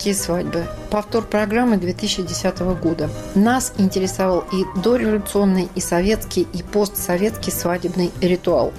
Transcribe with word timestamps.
«Русские 0.00 0.14
свадьбы». 0.14 0.79
Повтор 0.90 1.24
программы 1.24 1.76
2010 1.76 2.58
года. 2.82 3.08
Нас 3.36 3.72
интересовал 3.78 4.44
и 4.52 4.64
дореволюционный, 4.82 5.68
и 5.76 5.80
советский, 5.80 6.48
и 6.52 6.64
постсоветский 6.64 7.52
свадебный 7.52 8.10
ритуал. 8.20 8.72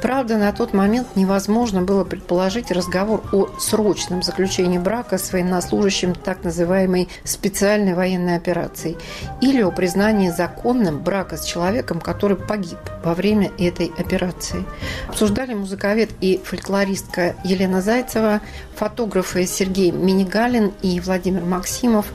Правда, 0.00 0.36
на 0.36 0.52
тот 0.52 0.72
момент 0.72 1.16
невозможно 1.16 1.82
было 1.82 2.04
предположить 2.04 2.70
разговор 2.70 3.24
о 3.32 3.48
срочном 3.58 4.22
заключении 4.22 4.78
брака 4.78 5.18
с 5.18 5.32
военнослужащим 5.32 6.14
так 6.14 6.44
называемой 6.44 7.08
специальной 7.24 7.94
военной 7.94 8.36
операции 8.36 8.96
или 9.40 9.60
о 9.62 9.72
признании 9.72 10.30
законным 10.30 11.00
брака 11.00 11.36
с 11.36 11.44
человеком, 11.44 12.00
который 12.00 12.36
погиб 12.36 12.78
во 13.02 13.14
время 13.14 13.50
этой 13.58 13.92
операции. 13.98 14.64
Обсуждали 15.08 15.54
музыковед 15.54 16.10
и 16.20 16.40
фольклористка 16.44 17.34
Елена 17.42 17.82
Зайцева, 17.82 18.40
фотографы 18.76 19.46
Сергей 19.46 19.90
Минигалин 19.90 20.72
и 20.82 21.00
Владимир 21.00 21.42
Максимов, 21.56 22.06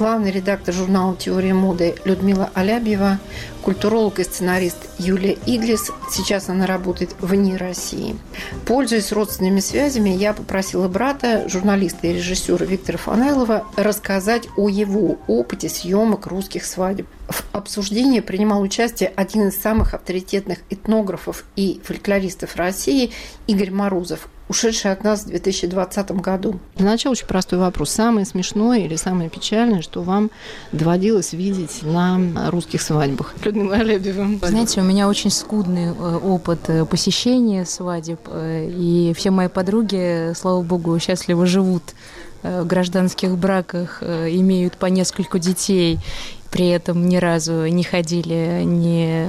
главный 0.00 0.30
редактор 0.30 0.72
журнала 0.72 1.14
«Теория 1.14 1.52
моды» 1.52 1.94
Людмила 2.06 2.48
Алябьева, 2.54 3.18
культуролог 3.60 4.18
и 4.18 4.24
сценарист 4.24 4.88
Юлия 4.96 5.36
Иглис. 5.44 5.90
Сейчас 6.10 6.48
она 6.48 6.64
работает 6.64 7.14
вне 7.20 7.58
России. 7.58 8.16
Пользуясь 8.64 9.12
родственными 9.12 9.60
связями, 9.60 10.08
я 10.08 10.32
попросила 10.32 10.88
брата, 10.88 11.46
журналиста 11.50 12.06
и 12.06 12.14
режиссера 12.14 12.64
Виктора 12.64 12.96
Фанайлова, 12.96 13.66
рассказать 13.76 14.48
о 14.56 14.70
его 14.70 15.18
опыте 15.26 15.68
съемок 15.68 16.28
русских 16.28 16.64
свадеб. 16.64 17.06
В 17.28 17.44
обсуждении 17.52 18.20
принимал 18.20 18.62
участие 18.62 19.12
один 19.14 19.48
из 19.48 19.60
самых 19.60 19.92
авторитетных 19.92 20.60
этнографов 20.70 21.44
и 21.56 21.78
фольклористов 21.84 22.56
России 22.56 23.12
Игорь 23.46 23.70
Морозов, 23.70 24.28
ушедший 24.50 24.90
от 24.90 25.04
нас 25.04 25.22
в 25.22 25.26
2020 25.28 26.10
году. 26.12 26.58
Для 26.74 26.86
начала 26.86 27.12
очень 27.12 27.26
простой 27.26 27.60
вопрос. 27.60 27.90
Самое 27.90 28.26
смешное 28.26 28.80
или 28.80 28.96
самое 28.96 29.30
печальное, 29.30 29.80
что 29.90 30.02
вам 30.02 30.30
доводилось 30.70 31.32
видеть 31.32 31.82
на 31.82 32.50
русских 32.50 32.80
свадьбах? 32.80 33.34
Людмила 33.44 33.74
Алябьева. 33.76 34.38
Знаете, 34.46 34.80
у 34.80 34.84
меня 34.84 35.08
очень 35.08 35.30
скудный 35.30 35.86
э, 35.86 36.18
опыт 36.22 36.60
э, 36.68 36.84
посещения 36.84 37.64
свадеб, 37.64 38.20
э, 38.26 38.68
и 38.70 39.12
все 39.16 39.30
мои 39.30 39.48
подруги, 39.48 40.32
слава 40.34 40.62
богу, 40.62 40.98
счастливо 41.00 41.44
живут 41.46 41.82
в 42.42 42.64
гражданских 42.64 43.36
браках, 43.36 44.02
имеют 44.02 44.78
по 44.78 44.86
несколько 44.86 45.38
детей 45.38 45.98
при 46.50 46.68
этом 46.68 47.08
ни 47.08 47.16
разу 47.16 47.66
не 47.66 47.84
ходили 47.84 48.62
ни 48.64 49.26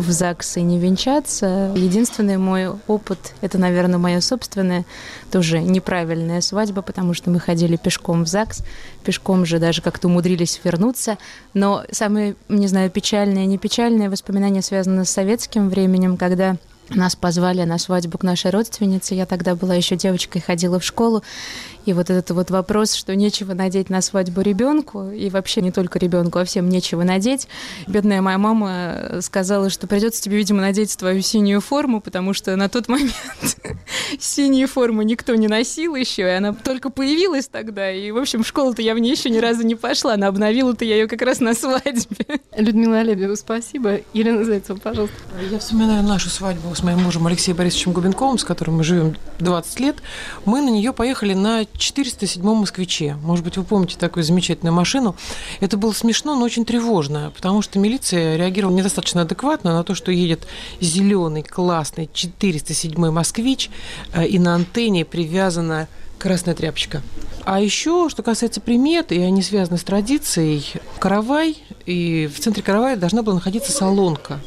в 0.00 0.10
ЗАГС 0.10 0.58
и 0.58 0.62
не 0.62 0.78
венчаться. 0.78 1.72
Единственный 1.74 2.36
мой 2.36 2.68
опыт, 2.86 3.34
это, 3.40 3.58
наверное, 3.58 3.98
моя 3.98 4.20
собственная, 4.20 4.84
тоже 5.30 5.60
неправильная 5.60 6.40
свадьба, 6.40 6.82
потому 6.82 7.14
что 7.14 7.30
мы 7.30 7.40
ходили 7.40 7.76
пешком 7.76 8.24
в 8.24 8.28
ЗАГС, 8.28 8.62
пешком 9.04 9.44
же 9.44 9.58
даже 9.58 9.82
как-то 9.82 10.06
умудрились 10.06 10.60
вернуться. 10.62 11.18
Но 11.52 11.82
самые, 11.90 12.36
не 12.48 12.68
знаю, 12.68 12.90
печальные 12.90 13.46
не 13.46 13.58
печальные 13.58 14.08
воспоминания 14.08 14.62
связаны 14.62 15.04
с 15.04 15.10
советским 15.10 15.68
временем, 15.68 16.16
когда 16.16 16.56
нас 16.94 17.16
позвали 17.16 17.62
на 17.64 17.78
свадьбу 17.78 18.18
к 18.18 18.22
нашей 18.22 18.50
родственнице. 18.50 19.14
Я 19.14 19.26
тогда 19.26 19.54
была 19.54 19.74
еще 19.74 19.96
девочкой, 19.96 20.40
ходила 20.40 20.78
в 20.78 20.84
школу. 20.84 21.22
И 21.84 21.92
вот 21.92 22.10
этот 22.10 22.30
вот 22.30 22.50
вопрос, 22.50 22.94
что 22.94 23.16
нечего 23.16 23.54
надеть 23.54 23.90
на 23.90 24.00
свадьбу 24.00 24.40
ребенку, 24.40 25.10
и 25.10 25.30
вообще 25.30 25.60
не 25.60 25.72
только 25.72 25.98
ребенку, 25.98 26.38
а 26.38 26.44
всем 26.44 26.68
нечего 26.68 27.02
надеть. 27.02 27.48
Бедная 27.88 28.22
моя 28.22 28.38
мама 28.38 29.18
сказала, 29.20 29.68
что 29.68 29.86
придется 29.86 30.22
тебе, 30.22 30.36
видимо, 30.36 30.60
надеть 30.60 30.96
твою 30.96 31.22
синюю 31.22 31.60
форму, 31.60 32.00
потому 32.00 32.34
что 32.34 32.54
на 32.56 32.68
тот 32.68 32.88
момент 32.88 33.12
синюю 34.18 34.68
форму 34.68 35.02
никто 35.02 35.34
не 35.34 35.48
носил 35.48 35.94
еще, 35.94 36.22
и 36.22 36.30
она 36.30 36.52
только 36.52 36.90
появилась 36.90 37.48
тогда. 37.48 37.90
И, 37.90 38.10
в 38.10 38.18
общем, 38.18 38.42
в 38.42 38.46
школу-то 38.46 38.82
я 38.82 38.94
в 38.94 38.98
ней 38.98 39.12
еще 39.12 39.30
ни 39.30 39.38
разу 39.38 39.62
не 39.62 39.74
пошла, 39.74 40.16
но 40.16 40.26
обновила-то 40.26 40.84
я 40.84 40.96
ее 40.96 41.08
как 41.08 41.22
раз 41.22 41.40
на 41.40 41.54
свадьбе. 41.54 42.40
Людмила 42.56 42.98
Алебева, 42.98 43.34
спасибо. 43.34 44.00
Елена 44.12 44.44
Зайцева, 44.44 44.78
пожалуйста. 44.78 45.16
Я 45.50 45.58
вспоминаю 45.58 46.02
нашу 46.02 46.30
свадьбу 46.30 46.74
с 46.74 46.82
моим 46.82 47.02
мужем 47.02 47.26
Алексеем 47.26 47.56
Борисовичем 47.56 47.92
Губенковым, 47.92 48.38
с 48.38 48.44
которым 48.44 48.76
мы 48.76 48.84
живем 48.84 49.16
20 49.38 49.80
лет. 49.80 49.96
Мы 50.44 50.60
на 50.60 50.70
нее 50.70 50.92
поехали 50.92 51.34
на 51.34 51.64
407 51.64 52.42
москвиче. 52.42 53.16
Может 53.22 53.44
быть, 53.44 53.56
вы 53.56 53.64
помните 53.64 53.96
такую 53.98 54.24
замечательную 54.24 54.74
машину. 54.74 55.16
Это 55.60 55.76
было 55.76 55.92
смешно, 55.92 56.34
но 56.34 56.44
очень 56.44 56.64
тревожно, 56.64 57.32
потому 57.34 57.62
что 57.62 57.78
милиция 57.78 58.36
реагировала 58.36 58.74
недостаточно 58.76 59.22
адекватно 59.22 59.72
на 59.72 59.84
то, 59.84 59.94
что 59.94 60.12
едет 60.12 60.46
зеленый, 60.80 61.42
классный 61.42 62.08
407 62.12 63.10
москвич, 63.10 63.70
и 64.28 64.38
на 64.38 64.54
антенне 64.54 65.04
привязана 65.04 65.88
красная 66.18 66.54
тряпочка. 66.54 67.02
А 67.44 67.60
еще, 67.60 68.08
что 68.08 68.22
касается 68.22 68.60
примет, 68.60 69.10
и 69.10 69.20
они 69.20 69.42
связаны 69.42 69.76
с 69.78 69.82
традицией, 69.82 70.64
каравай, 71.00 71.58
и 71.86 72.30
в 72.32 72.38
центре 72.38 72.62
каравая 72.62 72.96
должна 72.96 73.22
была 73.22 73.34
находиться 73.34 73.72
салонка. 73.72 74.38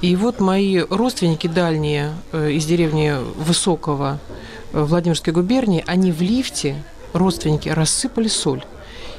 И 0.00 0.14
вот 0.14 0.38
мои 0.38 0.78
родственники 0.78 1.48
дальние 1.48 2.12
э, 2.32 2.52
из 2.52 2.64
деревни 2.66 3.14
Высокого, 3.36 4.20
Владимирской 4.72 5.32
губернии, 5.32 5.82
они 5.86 6.12
в 6.12 6.22
лифте, 6.22 6.76
родственники, 7.12 7.68
рассыпали 7.68 8.28
соль. 8.28 8.64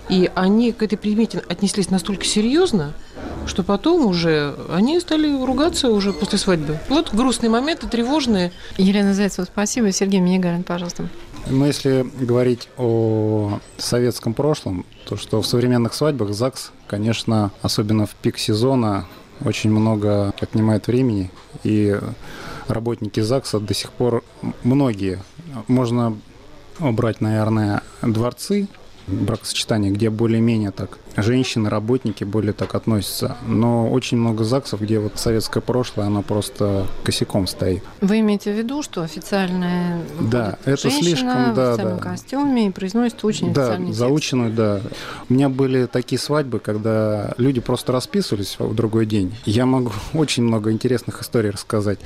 И 0.08 0.32
они 0.36 0.72
к 0.72 0.82
этой 0.82 0.98
примете 0.98 1.44
отнеслись 1.50 1.90
настолько 1.90 2.24
серьезно, 2.24 2.94
что 3.50 3.64
потом 3.64 4.06
уже 4.06 4.56
они 4.70 5.00
стали 5.00 5.30
ругаться 5.44 5.90
уже 5.90 6.14
после 6.14 6.38
свадьбы. 6.38 6.80
Вот 6.88 7.14
грустные 7.14 7.50
моменты, 7.50 7.88
тревожные. 7.88 8.52
Елена 8.78 9.14
Зайцева, 9.14 9.46
спасибо. 9.46 9.92
Сергей 9.92 10.20
Минигарин, 10.20 10.64
пожалуйста. 10.64 11.10
Но 11.48 11.66
если 11.66 12.06
говорить 12.20 12.70
о 12.78 13.60
советском 13.78 14.34
прошлом, 14.34 14.86
то 15.06 15.18
что 15.18 15.42
в 15.42 15.48
современных 15.48 15.94
свадьбах 15.94 16.34
ЗАГС, 16.34 16.72
конечно, 16.88 17.52
особенно 17.62 18.06
в 18.06 18.12
пик 18.16 18.38
сезона, 18.38 19.06
очень 19.44 19.72
много 19.72 20.34
отнимает 20.40 20.88
времени. 20.88 21.32
И 21.64 21.98
работники 22.68 23.20
ЗАГСа 23.20 23.60
до 23.60 23.74
сих 23.74 23.92
пор 23.92 24.24
многие 24.64 25.24
можно 25.68 26.18
убрать, 26.80 27.22
наверное, 27.22 27.82
дворцы, 28.02 28.68
бракосочетания, 29.12 29.92
где 29.92 30.10
более-менее 30.10 30.72
так 30.72 30.98
женщины, 31.16 31.70
работники 31.70 32.24
более 32.24 32.54
так 32.54 32.76
относятся. 32.76 33.38
Но 33.46 33.90
очень 33.90 34.18
много 34.18 34.44
ЗАГСов, 34.44 34.82
где 34.82 35.00
вот 35.00 35.14
советское 35.16 35.62
прошлое, 35.62 36.08
оно 36.08 36.22
просто 36.22 36.86
косяком 37.04 37.48
стоит. 37.48 37.84
Вы 38.02 38.20
имеете 38.20 38.54
в 38.54 38.58
виду, 38.58 38.84
что 38.84 39.02
официальная 39.02 40.02
да, 40.20 40.58
это 40.66 40.90
слишком, 40.90 41.54
да, 41.54 41.74
в 41.74 41.78
да. 41.78 41.98
костюме 41.98 42.68
и 42.68 42.70
произносит 42.72 43.24
очень 43.24 43.54
да, 43.54 43.64
официальный 43.64 43.94
заученную, 43.94 44.54
да. 44.54 44.82
У 45.30 45.34
меня 45.34 45.50
были 45.50 45.86
такие 45.86 46.20
свадьбы, 46.20 46.60
когда 46.60 47.34
люди 47.38 47.60
просто 47.60 47.92
расписывались 47.92 48.56
в 48.60 48.74
другой 48.74 49.06
день. 49.06 49.36
Я 49.46 49.66
могу 49.66 49.92
очень 50.14 50.44
много 50.44 50.72
интересных 50.72 51.22
историй 51.22 51.50
рассказать. 51.50 52.00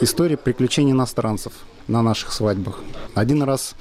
История 0.00 0.36
приключений 0.36 0.92
иностранцев 0.92 1.52
на 1.88 2.02
наших 2.02 2.32
свадьбах. 2.32 2.80
Один 3.14 3.42
раз 3.42 3.74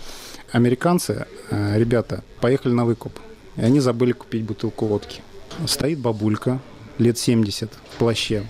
американцы, 0.54 1.26
э, 1.50 1.78
ребята, 1.78 2.24
поехали 2.40 2.74
на 2.74 2.86
выкуп. 2.86 3.20
И 3.58 3.62
они 3.62 3.80
забыли 3.80 4.14
купить 4.14 4.44
бутылку 4.44 4.86
водки. 4.86 5.22
Стоит 5.68 6.00
бабулька, 6.00 6.60
лет 6.98 7.18
70, 7.18 7.72
в 7.74 7.98
плаще, 7.98 8.46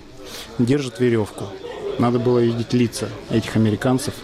держит 0.58 1.00
веревку. 1.00 1.46
Надо 1.98 2.18
было 2.18 2.38
видеть 2.38 2.72
лица 2.72 3.08
этих 3.30 3.56
американцев. 3.56 4.14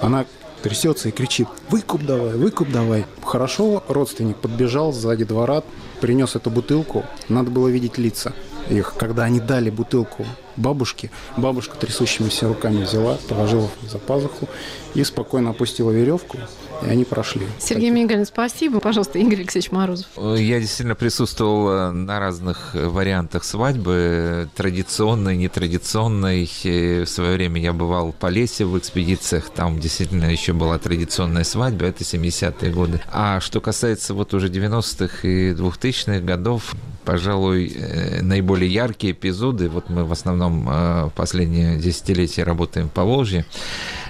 Она 0.00 0.26
трясется 0.62 1.08
и 1.08 1.12
кричит, 1.12 1.48
выкуп 1.70 2.04
давай, 2.04 2.34
выкуп 2.34 2.70
давай. 2.70 3.06
Хорошо 3.22 3.82
родственник 3.88 4.36
подбежал 4.36 4.92
сзади 4.92 5.24
двора, 5.24 5.62
принес 6.00 6.34
эту 6.34 6.50
бутылку, 6.50 7.04
надо 7.28 7.50
было 7.50 7.68
видеть 7.68 7.98
лица. 7.98 8.32
Их, 8.70 8.94
когда 8.96 9.24
они 9.24 9.40
дали 9.40 9.70
бутылку 9.70 10.26
бабушке, 10.58 11.10
бабушка 11.36 11.76
трясущимися 11.76 12.48
руками 12.48 12.82
взяла, 12.82 13.18
положила 13.28 13.68
за 13.88 13.98
пазуху 13.98 14.48
и 14.94 15.04
спокойно 15.04 15.50
опустила 15.50 15.90
веревку, 15.90 16.38
и 16.82 16.88
они 16.88 17.04
прошли. 17.04 17.46
Сергей 17.58 17.90
Мигалин, 17.90 18.26
спасибо. 18.26 18.80
Пожалуйста, 18.80 19.18
Игорь 19.18 19.40
Алексеевич 19.40 19.70
Морозов. 19.70 20.06
Я 20.16 20.60
действительно 20.60 20.94
присутствовал 20.94 21.70
э, 21.70 21.90
на 21.92 22.18
разных 22.18 22.74
вариантах 22.74 23.44
свадьбы, 23.44 24.48
традиционной, 24.56 25.36
нетрадиционной. 25.36 26.44
В 26.44 27.06
свое 27.06 27.34
время 27.34 27.60
я 27.60 27.72
бывал 27.72 28.12
по 28.12 28.26
лесе 28.26 28.64
в 28.64 28.76
экспедициях, 28.78 29.50
там 29.50 29.78
действительно 29.78 30.24
еще 30.24 30.52
была 30.52 30.78
традиционная 30.78 31.44
свадьба, 31.44 31.86
это 31.86 32.02
70-е 32.02 32.72
годы. 32.72 33.00
А 33.12 33.40
что 33.40 33.60
касается 33.60 34.14
вот 34.14 34.34
уже 34.34 34.48
90-х 34.48 35.26
и 35.26 35.52
2000-х 35.52 36.20
годов, 36.20 36.74
пожалуй, 37.08 37.72
э, 37.74 38.20
наиболее 38.20 38.70
яркие 38.70 39.14
эпизоды, 39.14 39.70
вот 39.70 39.88
мы 39.88 40.04
в 40.04 40.12
основном 40.12 40.68
э, 40.70 41.08
последние 41.16 41.78
десятилетия 41.78 42.42
работаем 42.44 42.90
по 42.90 43.02
Волжье, 43.02 43.46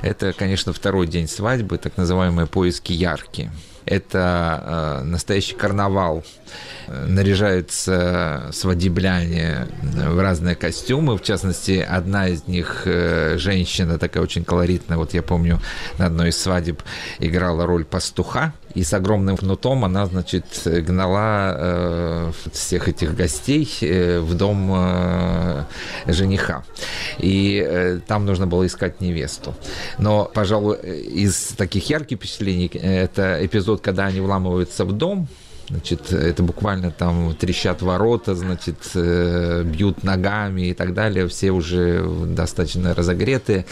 это, 0.03 0.33
конечно, 0.33 0.73
второй 0.73 1.07
день 1.07 1.29
свадьбы, 1.29 1.79
так 1.79 1.97
называемые 1.97 2.49
поиски 2.49 2.93
яркие. 2.93 3.53
Это 3.85 5.01
э, 5.01 5.05
настоящий 5.05 5.55
карнавал. 5.55 6.25
Наряжаются 6.89 8.51
свадебляне 8.53 9.69
в 9.83 10.19
разные 10.21 10.57
костюмы. 10.57 11.17
В 11.17 11.23
частности, 11.23 11.87
одна 11.89 12.29
из 12.29 12.49
них, 12.49 12.83
женщина 12.85 13.99
такая 13.99 14.23
очень 14.23 14.43
колоритная, 14.45 14.97
вот 14.97 15.15
я 15.15 15.23
помню, 15.23 15.61
на 15.99 16.07
одной 16.07 16.31
из 16.31 16.39
свадеб 16.39 16.83
играла 17.21 17.65
роль 17.65 17.85
пастуха, 17.85 18.55
и 18.75 18.83
с 18.83 18.93
огромным 18.93 19.37
кнутом 19.37 19.85
она, 19.85 20.07
значит, 20.07 20.45
гнала 20.65 21.55
э, 21.57 22.33
всех 22.53 22.89
этих 22.89 23.15
гостей 23.15 23.69
э, 23.81 24.21
в 24.21 24.35
дом 24.35 24.73
э, 24.75 25.65
жениха. 26.07 26.65
И 27.19 27.65
э, 27.67 28.01
там 28.07 28.27
нужно 28.27 28.47
было 28.47 28.67
искать 28.67 29.01
невесту. 29.01 29.55
Но, 29.99 30.31
пожалуй, 30.33 30.77
из 30.77 31.55
таких 31.57 31.89
ярких 31.91 32.19
впечатлений 32.19 32.71
э, 32.73 33.05
это 33.05 33.45
эпизод, 33.45 33.81
когда 33.81 34.07
они 34.07 34.21
вламываются 34.21 34.85
в 34.85 34.93
дом, 34.93 35.29
Значит, 35.71 36.13
это 36.13 36.43
буквально 36.43 36.91
там 36.91 37.35
трещат 37.35 37.83
ворота, 37.83 38.35
значит, 38.35 38.77
э, 38.95 39.63
бьют 39.65 40.03
ногами 40.03 40.69
и 40.69 40.75
так 40.75 40.95
далее. 40.95 41.29
Все 41.29 41.51
уже 41.51 42.03
достаточно 42.27 42.95
разогреты. 42.95 43.67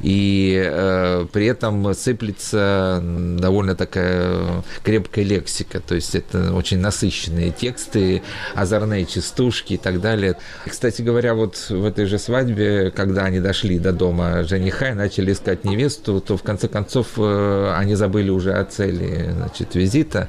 И 0.00 0.62
э, 0.64 1.26
при 1.32 1.46
этом 1.46 1.94
сыплется 1.94 3.00
довольно 3.02 3.74
такая 3.74 4.62
крепкая 4.82 5.24
лексика. 5.24 5.80
То 5.80 5.94
есть 5.94 6.14
это 6.14 6.54
очень 6.54 6.78
насыщенные 6.78 7.50
тексты, 7.50 8.22
озорные 8.54 9.04
частушки 9.06 9.74
и 9.74 9.78
так 9.78 10.00
далее. 10.00 10.36
И, 10.66 10.70
кстати 10.70 11.02
говоря, 11.02 11.34
вот 11.34 11.56
в 11.70 11.84
этой 11.84 12.06
же 12.06 12.18
свадьбе, 12.18 12.90
когда 12.90 13.24
они 13.24 13.40
дошли 13.40 13.78
до 13.78 13.92
дома 13.92 14.42
жениха 14.44 14.90
и 14.90 14.94
начали 14.94 15.32
искать 15.32 15.64
невесту, 15.64 16.20
то 16.20 16.36
в 16.36 16.42
конце 16.42 16.68
концов 16.68 17.08
э, 17.16 17.74
они 17.76 17.94
забыли 17.94 18.30
уже 18.30 18.52
о 18.52 18.64
цели 18.64 19.30
значит, 19.32 19.74
визита, 19.74 20.28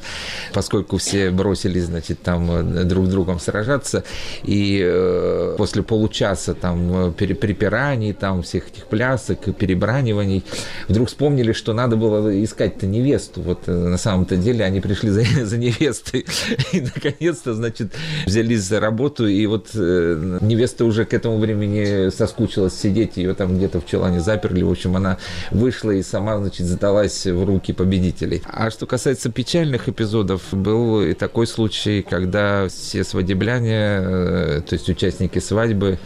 поскольку 0.53 0.97
все 0.97 1.29
бросились, 1.31 1.85
значит, 1.85 2.21
там 2.21 2.51
э, 2.51 2.83
друг 2.83 3.05
с 3.05 3.09
другом 3.09 3.39
сражаться, 3.39 4.03
и 4.43 4.81
э, 4.83 5.55
после 5.57 5.83
получаса 5.83 6.53
там 6.53 7.13
припираний, 7.13 8.13
там 8.13 8.43
всех 8.43 8.69
этих 8.69 8.85
плясок, 8.85 9.47
перебраниваний, 9.57 10.43
вдруг 10.87 11.09
вспомнили, 11.09 11.51
что 11.51 11.73
надо 11.73 11.95
было 11.95 12.43
искать-то 12.43 12.85
невесту. 12.85 13.41
Вот 13.41 13.63
э, 13.67 13.71
на 13.71 13.97
самом-то 13.97 14.37
деле 14.37 14.63
они 14.65 14.79
пришли 14.79 15.09
за, 15.09 15.23
за 15.45 15.57
невестой. 15.57 16.25
И 16.73 16.81
наконец-то, 16.81 17.53
значит, 17.53 17.93
взялись 18.25 18.61
за 18.61 18.79
работу, 18.79 19.27
и 19.27 19.45
вот 19.45 19.69
э, 19.73 20.39
невеста 20.41 20.85
уже 20.85 21.05
к 21.05 21.13
этому 21.13 21.37
времени 21.39 22.09
соскучилась 22.09 22.79
сидеть, 22.79 23.17
ее 23.17 23.33
там 23.33 23.57
где-то 23.57 23.81
в 23.81 23.85
чулане 23.85 24.19
заперли, 24.19 24.63
в 24.63 24.71
общем, 24.71 24.95
она 24.95 25.17
вышла 25.51 25.91
и 25.91 26.03
сама, 26.03 26.37
значит, 26.37 26.65
задалась 26.65 27.25
в 27.25 27.45
руки 27.45 27.73
победителей. 27.73 28.41
А 28.45 28.69
что 28.69 28.85
касается 28.85 29.31
печальных 29.31 29.89
эпизодов, 29.89 30.41
был 30.51 31.01
и 31.01 31.13
такой 31.13 31.47
случай, 31.47 32.05
когда 32.07 32.67
все 32.67 33.03
свадебляне, 33.03 33.71
э, 33.71 34.61
то 34.67 34.73
есть 34.73 34.89
участники 34.89 35.39
свадьбы, 35.39 35.99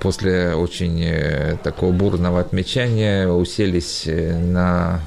после 0.00 0.54
очень 0.54 1.02
э, 1.04 1.56
такого 1.62 1.92
бурного 1.92 2.40
отмечания 2.40 3.28
уселись 3.28 4.04
э, 4.06 4.38
на 4.38 5.00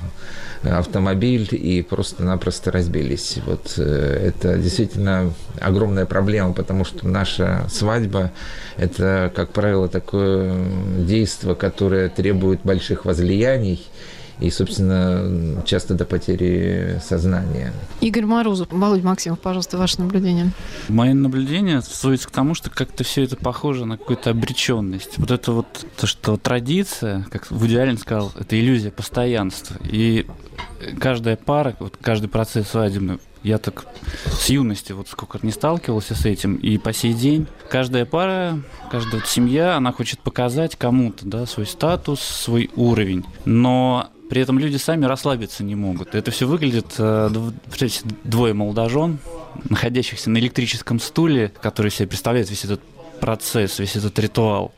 автомобиль 0.63 1.47
и 1.51 1.81
просто-напросто 1.81 2.71
разбились. 2.71 3.39
Вот 3.47 3.79
это 3.79 4.59
действительно 4.59 5.33
огромная 5.59 6.05
проблема, 6.05 6.53
потому 6.53 6.85
что 6.85 7.07
наша 7.07 7.65
свадьба– 7.67 8.31
это, 8.77 9.31
как 9.35 9.53
правило, 9.53 9.88
такое 9.88 10.53
действие, 10.99 11.55
которое 11.55 12.09
требует 12.09 12.61
больших 12.61 13.05
возлияний, 13.05 13.83
и, 14.41 14.49
собственно, 14.49 15.61
часто 15.65 15.93
до 15.93 16.03
потери 16.03 16.99
сознания. 17.03 17.71
Игорь 18.01 18.25
Морозов, 18.25 18.67
Володя 18.71 19.05
Максимов, 19.05 19.39
пожалуйста, 19.39 19.77
ваше 19.77 20.01
наблюдение. 20.01 20.51
Мое 20.89 21.13
наблюдение 21.13 21.81
сводится 21.81 22.27
к 22.27 22.31
тому, 22.31 22.55
что 22.55 22.69
как-то 22.71 23.03
все 23.03 23.23
это 23.23 23.38
похоже 23.38 23.85
на 23.85 23.97
какую-то 23.97 24.31
обреченность. 24.31 25.17
Вот 25.17 25.29
это 25.29 25.51
вот 25.51 25.85
то, 25.95 26.07
что 26.07 26.38
традиция, 26.38 27.25
как 27.29 27.49
Вуди 27.51 27.75
Аллен 27.75 27.99
сказал, 27.99 28.31
это 28.38 28.59
иллюзия 28.59 28.89
постоянства. 28.89 29.77
И 29.83 30.25
каждая 30.99 31.35
пара, 31.37 31.75
вот 31.79 31.97
каждый 32.01 32.27
процесс 32.27 32.69
свадебный, 32.69 33.19
я 33.44 33.57
так 33.57 33.85
с 34.25 34.49
юности 34.49 34.91
вот 34.91 35.07
сколько 35.07 35.39
не 35.41 35.51
сталкивался 35.51 36.15
с 36.15 36.25
этим, 36.25 36.55
и 36.55 36.77
по 36.77 36.94
сей 36.94 37.13
день 37.13 37.47
каждая 37.69 38.05
пара, 38.05 38.59
каждая 38.91 39.21
семья, 39.25 39.77
она 39.77 39.91
хочет 39.91 40.19
показать 40.19 40.75
кому-то, 40.75 41.25
да, 41.25 41.45
свой 41.45 41.65
статус, 41.65 42.21
свой 42.21 42.69
уровень. 42.75 43.25
Но 43.45 44.09
при 44.31 44.42
этом 44.42 44.57
люди 44.57 44.78
сами 44.78 45.04
расслабиться 45.04 45.62
не 45.62 45.75
могут. 45.75 46.16
Это 46.16 46.31
все 46.31 46.48
выглядит, 46.48 46.95
э, 46.98 47.30
двое 48.24 48.54
молодожен, 48.54 49.19
находящихся 49.69 50.30
на 50.30 50.38
электрическом 50.38 51.01
стуле, 51.01 51.51
которые 51.62 51.92
себе 51.92 52.07
представляют 52.07 52.50
весь 52.50 52.63
этот 52.63 52.80
процесс, 53.21 53.79
весь 53.79 53.95
этот 53.95 54.18
ритуал. 54.19 54.73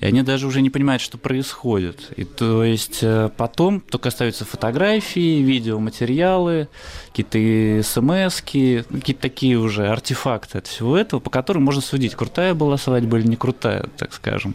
И 0.00 0.06
они 0.06 0.22
даже 0.22 0.46
уже 0.46 0.62
не 0.62 0.70
понимают, 0.70 1.02
что 1.02 1.18
происходит. 1.18 2.12
И 2.16 2.24
то 2.24 2.64
есть 2.64 3.00
э, 3.02 3.28
потом 3.36 3.80
только 3.80 4.08
остаются 4.08 4.44
фотографии, 4.44 5.42
видеоматериалы, 5.42 6.68
какие-то 7.12 7.82
смс 7.82 8.42
ну, 8.90 8.98
какие-то 9.00 9.20
такие 9.20 9.58
уже 9.58 9.88
артефакты 9.88 10.58
от 10.58 10.68
всего 10.68 10.96
этого, 10.96 11.18
по 11.18 11.30
которым 11.30 11.64
можно 11.64 11.82
судить, 11.82 12.14
крутая 12.14 12.54
была 12.54 12.78
свадьба 12.78 13.18
или 13.18 13.26
не 13.26 13.36
крутая, 13.36 13.86
так 13.96 14.14
скажем. 14.14 14.54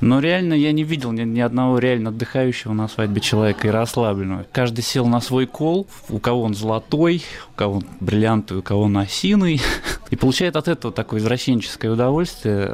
Но 0.00 0.20
реально 0.20 0.52
я 0.52 0.72
не 0.72 0.84
видел 0.84 1.12
ни, 1.12 1.22
ни 1.22 1.40
одного 1.40 1.78
реально 1.78 2.10
отдыхающего 2.10 2.74
на 2.74 2.88
свадьбе 2.88 3.22
человека 3.22 3.66
и 3.66 3.70
расслабленного. 3.70 4.46
Каждый 4.52 4.82
сел 4.82 5.06
на 5.06 5.22
свой 5.22 5.46
кол, 5.46 5.86
у 6.10 6.18
кого 6.18 6.42
он 6.42 6.54
золотой, 6.54 7.22
у 7.52 7.56
кого 7.56 7.76
он 7.76 7.86
бриллиантовый, 8.00 8.60
у 8.60 8.62
кого 8.62 8.82
он 8.82 8.98
осиный, 8.98 9.62
и 10.10 10.16
получает 10.16 10.56
от 10.56 10.68
этого 10.68 10.92
такое 10.92 11.20
извращенческое 11.20 11.90
удовольствие. 11.90 12.73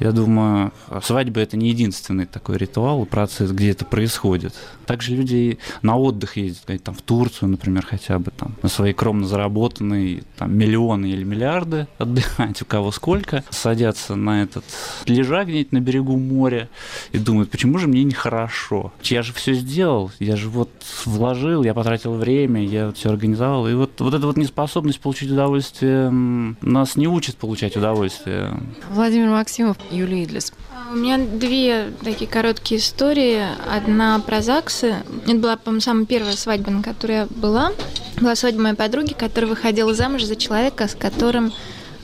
Я 0.00 0.12
думаю, 0.12 0.72
свадьба 1.02 1.40
это 1.40 1.56
не 1.56 1.68
единственный 1.68 2.26
такой 2.26 2.56
ритуал 2.56 3.04
процесс, 3.04 3.50
где 3.50 3.70
это 3.70 3.84
происходит. 3.84 4.54
Также 4.86 5.14
люди 5.14 5.58
на 5.82 5.96
отдых 5.96 6.36
ездят, 6.36 6.82
там, 6.82 6.94
в 6.94 7.02
Турцию, 7.02 7.50
например, 7.50 7.86
хотя 7.86 8.18
бы 8.18 8.30
там, 8.30 8.56
на 8.62 8.68
свои 8.68 8.92
кромно 8.92 9.26
заработанные 9.26 10.24
там, 10.36 10.56
миллионы 10.56 11.06
или 11.06 11.22
миллиарды 11.22 11.86
отдыхать, 11.98 12.62
у 12.62 12.64
кого 12.64 12.90
сколько, 12.90 13.44
садятся 13.50 14.16
на 14.16 14.42
этот 14.42 14.64
лежак 15.04 15.48
где-нибудь 15.48 15.72
на 15.72 15.80
берегу 15.80 16.16
моря 16.16 16.68
и 17.12 17.18
думают, 17.18 17.50
почему 17.50 17.78
же 17.78 17.86
мне 17.86 18.02
нехорошо? 18.02 18.92
Я 19.02 19.22
же 19.22 19.32
все 19.32 19.52
сделал, 19.52 20.10
я 20.18 20.36
же 20.36 20.48
вот 20.48 20.70
вложил, 21.04 21.62
я 21.62 21.74
потратил 21.74 22.14
время, 22.14 22.64
я 22.64 22.90
все 22.92 23.10
организовал. 23.10 23.68
И 23.68 23.74
вот, 23.74 24.00
вот 24.00 24.14
эта 24.14 24.26
вот 24.26 24.36
неспособность 24.36 25.00
получить 25.00 25.30
удовольствие 25.30 26.10
нас 26.10 26.96
не 26.96 27.06
учит 27.06 27.36
получать 27.36 27.76
удовольствие. 27.76 28.58
Владимир 28.90 29.28
Максимов, 29.28 29.76
Юлия 29.90 30.24
Идлис. 30.24 30.52
У 30.92 30.96
меня 30.96 31.18
две 31.18 31.92
такие 32.02 32.28
короткие 32.28 32.80
истории. 32.80 33.42
Одна 33.68 34.18
про 34.20 34.42
ЗАГСы. 34.42 34.96
Это 35.24 35.34
была, 35.34 35.56
по-моему, 35.56 35.80
самая 35.80 36.06
первая 36.06 36.36
свадьба, 36.36 36.70
на 36.70 36.82
которой 36.82 37.12
я 37.16 37.26
была. 37.30 37.72
Была 38.20 38.34
свадьба 38.34 38.62
моей 38.62 38.74
подруги, 38.74 39.12
которая 39.12 39.50
выходила 39.50 39.94
замуж 39.94 40.24
за 40.24 40.36
человека, 40.36 40.88
с 40.88 40.94
которым 40.94 41.52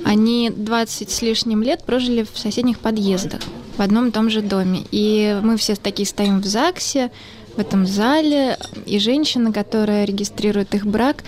они 0.05 0.51
20 0.51 1.11
с 1.11 1.23
лишним 1.23 1.63
лет 1.63 1.85
прожили 1.85 2.25
в 2.31 2.39
соседних 2.39 2.79
подъездах 2.79 3.41
в 3.77 3.83
одном 3.83 4.09
и 4.09 4.11
том 4.11 4.31
же 4.31 4.41
доме. 4.41 4.85
И 4.91 5.39
мы 5.43 5.57
все 5.57 5.75
такие 5.77 6.07
стоим 6.07 6.41
в 6.41 6.47
ЗАГСе, 6.47 7.11
в 7.57 7.59
этом 7.59 7.87
зале, 7.87 8.59
и 8.85 8.99
женщина, 8.99 9.53
которая 9.53 10.05
регистрирует 10.05 10.75
их 10.75 10.87
брак, 10.87 11.25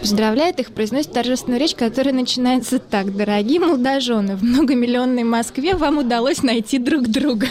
поздравляет 0.00 0.60
их, 0.60 0.72
произносит 0.72 1.12
торжественную 1.12 1.60
речь, 1.60 1.74
которая 1.74 2.14
начинается 2.14 2.78
так. 2.78 3.16
Дорогие 3.16 3.60
молодожены, 3.60 4.36
в 4.36 4.42
многомиллионной 4.42 5.24
Москве 5.24 5.74
вам 5.74 5.98
удалось 5.98 6.42
найти 6.42 6.78
друг 6.78 7.08
друга. 7.08 7.48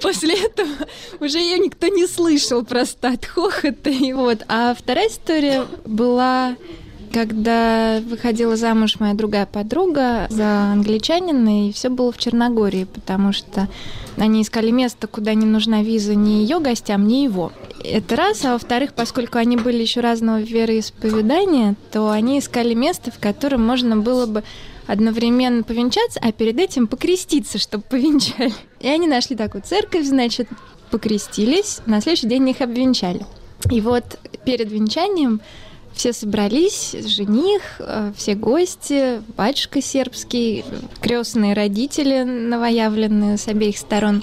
После 0.00 0.34
этого 0.34 0.68
уже 1.20 1.38
ее 1.38 1.58
никто 1.58 1.88
не 1.88 2.06
слышал 2.06 2.64
просто 2.64 3.08
от 3.08 3.24
хохота. 3.26 3.90
И 3.90 4.12
вот. 4.12 4.44
А 4.48 4.74
вторая 4.74 5.08
история 5.08 5.66
была 5.84 6.56
когда 7.16 8.02
выходила 8.06 8.56
замуж 8.56 9.00
моя 9.00 9.14
другая 9.14 9.46
подруга 9.46 10.26
за 10.28 10.72
англичанина, 10.72 11.68
и 11.68 11.72
все 11.72 11.88
было 11.88 12.12
в 12.12 12.18
Черногории, 12.18 12.84
потому 12.84 13.32
что 13.32 13.68
они 14.18 14.42
искали 14.42 14.70
место, 14.70 15.06
куда 15.06 15.32
не 15.32 15.46
нужна 15.46 15.82
виза 15.82 16.14
ни 16.14 16.42
ее 16.42 16.60
гостям, 16.60 17.08
ни 17.08 17.24
его. 17.24 17.52
Это 17.82 18.16
раз. 18.16 18.44
А 18.44 18.52
во-вторых, 18.52 18.92
поскольку 18.92 19.38
они 19.38 19.56
были 19.56 19.80
еще 19.80 20.00
разного 20.00 20.42
вероисповедания, 20.42 21.74
то 21.90 22.10
они 22.10 22.38
искали 22.38 22.74
место, 22.74 23.10
в 23.10 23.18
котором 23.18 23.66
можно 23.66 23.96
было 23.96 24.26
бы 24.26 24.44
одновременно 24.86 25.62
повенчаться, 25.62 26.20
а 26.22 26.32
перед 26.32 26.58
этим 26.58 26.86
покреститься, 26.86 27.56
чтобы 27.56 27.84
повенчали. 27.88 28.52
И 28.80 28.88
они 28.88 29.06
нашли 29.06 29.36
такую 29.36 29.62
церковь, 29.62 30.04
значит, 30.04 30.50
покрестились, 30.90 31.80
на 31.86 32.02
следующий 32.02 32.28
день 32.28 32.50
их 32.50 32.60
обвенчали. 32.60 33.24
И 33.70 33.80
вот 33.80 34.18
перед 34.44 34.70
венчанием 34.70 35.40
все 35.96 36.12
собрались, 36.12 36.94
жених, 37.06 37.62
э, 37.80 38.12
все 38.16 38.34
гости, 38.34 39.22
батюшка 39.36 39.80
сербский, 39.80 40.64
крестные 41.00 41.54
родители 41.54 42.22
новоявленные 42.22 43.38
с 43.38 43.48
обеих 43.48 43.78
сторон. 43.78 44.22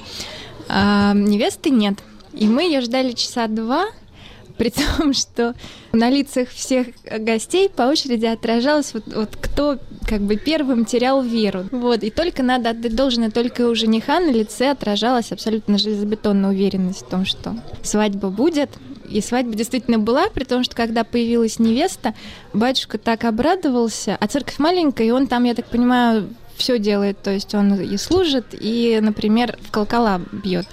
А 0.70 1.13
невесты 1.13 1.72
нет. 1.72 1.96
И 2.34 2.48
мы 2.48 2.63
ее 2.63 2.82
ждали 2.82 3.12
часа 3.12 3.48
два, 3.48 3.88
при 4.58 4.70
том, 4.70 5.13
что 5.13 5.56
на 5.94 6.10
лицах 6.12 6.50
всех 6.50 6.88
гостей 7.20 7.70
по 7.70 7.84
очереди 7.84 8.27
отражалось 8.27 8.94
вот, 8.94 9.03
вот 9.08 9.36
кто 9.36 9.80
как 10.08 10.22
бы 10.22 10.36
первым 10.36 10.86
терял 10.86 11.24
веру. 11.24 11.65
Вот, 11.72 12.03
и 12.03 12.12
только 12.12 12.44
надо 12.44 12.70
отдать 12.70 12.96
должное, 12.96 13.32
только 13.32 13.68
у 13.68 13.74
жениха 13.74 14.20
на 14.20 14.32
лице 14.32 14.70
отражалась 14.70 15.32
абсолютно 15.32 15.80
железобетонная 15.80 16.51
уверенность 16.51 17.01
в 17.01 17.10
том, 17.10 17.25
что 17.25 17.56
свадьба 17.82 18.30
будет, 18.30 18.70
и 19.10 19.22
свадьба 19.22 19.55
действительно 19.55 20.00
была, 20.00 20.29
при 20.29 20.43
том, 20.43 20.63
что 20.63 20.75
когда 20.75 21.03
появилась 21.03 21.60
невеста, 21.60 22.13
батюшка 22.53 22.98
так 22.98 23.24
обрадовался, 23.24 24.17
а 24.19 24.27
церковь 24.27 24.60
маленькая, 24.60 25.07
и 25.07 25.12
он 25.12 25.27
там, 25.27 25.43
я 25.43 25.53
так 25.53 25.65
понимаю, 25.65 26.29
все 26.55 26.79
делает, 26.79 27.22
то 27.22 27.31
есть 27.31 27.53
он 27.55 27.79
и 27.79 27.98
служит, 27.98 28.45
и, 28.51 29.00
например, 29.01 29.57
в 29.62 29.72
колокола 29.72 30.22
бьет. 30.31 30.67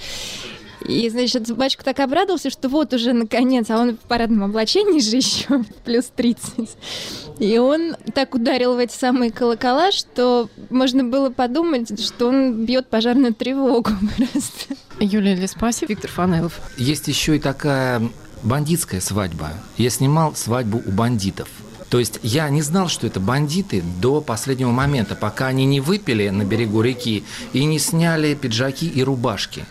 И, 0.90 1.09
значит, 1.09 1.54
батюшка 1.54 1.85
так 1.85 2.00
обрадовался, 2.00 2.50
что 2.50 2.68
вот 2.68 2.92
уже 2.92 3.12
наконец, 3.12 3.70
а 3.70 3.78
он 3.78 3.97
в 3.97 4.00
парадном 4.00 4.44
облачении 4.44 5.00
же 5.00 5.16
еще 5.16 5.64
плюс 5.85 6.06
30. 6.14 6.68
И 7.38 7.59
он 7.59 7.97
так 8.12 8.35
ударил 8.35 8.75
в 8.75 8.78
эти 8.78 8.92
самые 8.92 9.30
колокола, 9.30 9.92
что 9.92 10.50
можно 10.68 11.04
было 11.04 11.30
подумать, 11.30 12.00
что 12.04 12.28
он 12.28 12.64
бьет 12.64 12.88
пожарную 12.88 13.35
тревогу 13.35 13.90
просто. 14.16 14.75
Юлия 14.99 15.35
Леспаси, 15.35 15.87
Виктор 15.88 16.11
Фанелов. 16.11 16.61
Есть 16.76 17.09
еще 17.09 17.37
и 17.37 17.38
такая 17.38 18.02
бандитская 18.42 19.00
свадьба. 19.00 19.50
Я 19.76 19.90
снимал 19.90 20.35
свадьбу 20.35 20.82
у 20.85 20.90
бандитов. 20.90 21.49
То 21.88 21.99
есть 21.99 22.20
я 22.23 22.49
не 22.50 22.62
знал, 22.62 22.88
что 22.88 23.06
это 23.06 23.18
бандиты 23.18 23.82
до 24.00 24.20
последнего 24.20 24.70
момента, 24.70 25.16
пока 25.16 25.49
они 25.49 25.66
не 25.66 25.80
выпили 25.80 26.28
на 26.28 26.44
берегу 26.44 26.82
реки 26.82 27.25
и 27.52 27.64
не 27.64 27.78
сняли 27.78 28.35
пиджаки 28.35 28.87
и 28.87 29.02
рубашки. 29.02 29.64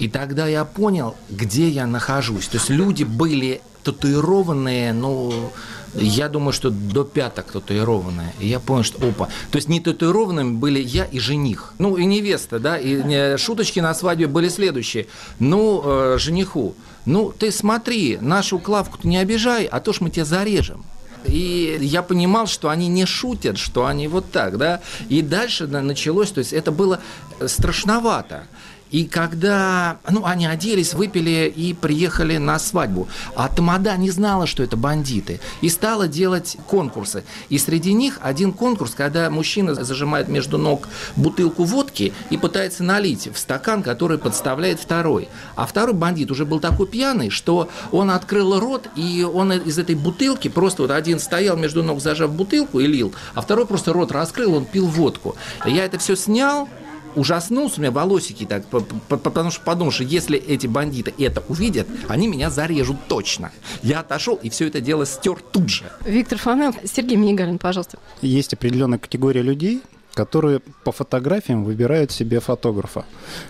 И 0.00 0.08
тогда 0.08 0.48
я 0.48 0.64
понял, 0.64 1.14
где 1.28 1.68
я 1.68 1.86
нахожусь. 1.86 2.48
То 2.48 2.56
есть 2.56 2.70
люди 2.70 3.04
были 3.04 3.60
татуированные, 3.84 4.94
ну, 4.94 5.52
я 5.94 6.30
думаю, 6.30 6.54
что 6.54 6.70
до 6.70 7.04
пяток 7.04 7.52
татуированные. 7.52 8.32
И 8.40 8.48
я 8.48 8.60
понял, 8.60 8.82
что 8.82 9.06
опа. 9.06 9.26
То 9.50 9.56
есть 9.56 9.68
не 9.68 9.78
татуированными 9.78 10.56
были 10.56 10.80
я 10.80 11.04
и 11.04 11.18
жених. 11.18 11.74
Ну, 11.78 11.98
и 11.98 12.06
невеста, 12.06 12.58
да. 12.58 12.78
И 12.78 13.36
шуточки 13.36 13.80
на 13.80 13.94
свадьбе 13.94 14.26
были 14.26 14.48
следующие. 14.48 15.06
Ну, 15.38 15.82
э, 15.84 16.16
жениху. 16.18 16.74
Ну, 17.04 17.30
ты 17.38 17.52
смотри, 17.52 18.16
нашу 18.22 18.58
Клавку-то 18.58 19.06
не 19.06 19.18
обижай, 19.18 19.66
а 19.66 19.80
то 19.80 19.92
ж 19.92 20.00
мы 20.00 20.08
тебя 20.08 20.24
зарежем. 20.24 20.82
И 21.26 21.76
я 21.80 22.02
понимал, 22.02 22.46
что 22.46 22.70
они 22.70 22.88
не 22.88 23.04
шутят, 23.04 23.58
что 23.58 23.84
они 23.84 24.08
вот 24.08 24.30
так, 24.30 24.56
да. 24.56 24.80
И 25.10 25.20
дальше 25.20 25.66
началось, 25.66 26.30
то 26.30 26.38
есть 26.38 26.54
это 26.54 26.72
было 26.72 27.00
страшновато. 27.46 28.44
И 28.90 29.04
когда 29.04 29.98
ну, 30.08 30.24
они 30.24 30.46
оделись, 30.46 30.94
выпили 30.94 31.52
и 31.54 31.74
приехали 31.74 32.36
на 32.36 32.58
свадьбу, 32.58 33.08
а 33.34 33.48
Тамада 33.48 33.96
не 33.96 34.10
знала, 34.10 34.46
что 34.46 34.62
это 34.62 34.76
бандиты, 34.76 35.40
и 35.60 35.68
стала 35.68 36.08
делать 36.08 36.56
конкурсы. 36.66 37.24
И 37.48 37.58
среди 37.58 37.92
них 37.92 38.18
один 38.20 38.52
конкурс, 38.52 38.94
когда 38.94 39.30
мужчина 39.30 39.74
зажимает 39.74 40.28
между 40.28 40.58
ног 40.58 40.88
бутылку 41.16 41.64
водки 41.64 42.12
и 42.30 42.36
пытается 42.36 42.82
налить 42.82 43.28
в 43.32 43.38
стакан, 43.38 43.82
который 43.82 44.18
подставляет 44.18 44.80
второй. 44.80 45.28
А 45.56 45.66
второй 45.66 45.94
бандит 45.94 46.30
уже 46.30 46.44
был 46.44 46.60
такой 46.60 46.86
пьяный, 46.86 47.30
что 47.30 47.68
он 47.92 48.10
открыл 48.10 48.58
рот, 48.58 48.88
и 48.96 49.22
он 49.22 49.52
из 49.52 49.78
этой 49.78 49.94
бутылки 49.94 50.48
просто 50.48 50.82
вот 50.82 50.90
один 50.90 51.18
стоял 51.18 51.56
между 51.56 51.82
ног, 51.82 52.00
зажав 52.00 52.32
бутылку 52.32 52.80
и 52.80 52.86
лил, 52.86 53.14
а 53.34 53.40
второй 53.40 53.66
просто 53.66 53.92
рот 53.92 54.12
раскрыл, 54.12 54.54
он 54.54 54.64
пил 54.64 54.86
водку. 54.86 55.36
Я 55.64 55.84
это 55.84 55.98
все 55.98 56.16
снял, 56.16 56.68
ужаснулся, 57.14 57.78
у 57.78 57.80
меня 57.80 57.90
волосики 57.90 58.44
так, 58.44 58.64
потому 59.08 59.50
что 59.50 59.60
подумал, 59.62 59.92
что 59.92 60.04
если 60.04 60.38
эти 60.38 60.66
бандиты 60.66 61.12
это 61.18 61.42
увидят, 61.48 61.86
они 62.08 62.28
меня 62.28 62.50
зарежут 62.50 62.96
точно. 63.08 63.52
Я 63.82 64.00
отошел 64.00 64.36
и 64.36 64.50
все 64.50 64.68
это 64.68 64.80
дело 64.80 65.06
стер 65.06 65.38
тут 65.52 65.68
же. 65.68 65.84
Виктор 66.04 66.38
Фанел, 66.38 66.74
Сергей 66.84 67.16
Минигалин, 67.16 67.58
пожалуйста. 67.58 67.98
Есть 68.22 68.54
определенная 68.54 68.98
категория 68.98 69.42
людей, 69.42 69.82
которые 70.14 70.60
по 70.84 70.92
фотографиям 70.92 71.64
выбирают 71.64 72.10
себе 72.10 72.40
фотографа. 72.40 73.04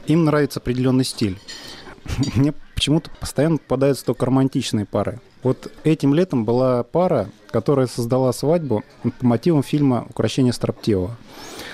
Им 0.07 0.25
нравится 0.25 0.61
определенный 0.61 1.05
стиль. 1.05 1.39
Мне 2.35 2.53
почему-то 2.75 3.11
постоянно 3.21 3.59
попадаются 3.59 4.05
только 4.05 4.27
романтичные 4.27 4.87
пары. 4.87 5.21
Вот 5.43 5.73
этим 5.85 6.13
летом 6.15 6.45
была 6.45 6.83
пара, 6.83 7.31
которая 7.51 7.87
создала 7.87 8.33
свадьбу 8.33 8.85
по 9.03 9.27
мотивам 9.27 9.63
фильма 9.63 10.07
«Укращение 10.09 10.53
строптивого». 10.53 11.17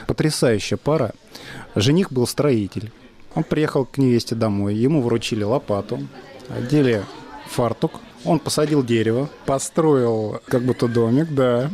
Потрясающая 0.07 0.76
пара. 0.76 1.12
Жених 1.76 2.11
был 2.11 2.26
строитель. 2.26 2.90
Он 3.35 3.45
приехал 3.45 3.85
к 3.85 3.99
невесте 3.99 4.35
домой, 4.35 4.75
ему 4.75 5.02
вручили 5.02 5.45
лопату, 5.45 6.00
одели 6.49 7.04
фартук, 7.49 8.00
он 8.25 8.38
посадил 8.38 8.83
дерево, 8.83 9.28
построил 9.45 10.40
как 10.47 10.62
будто 10.62 10.88
домик, 10.88 11.28
да. 11.35 11.71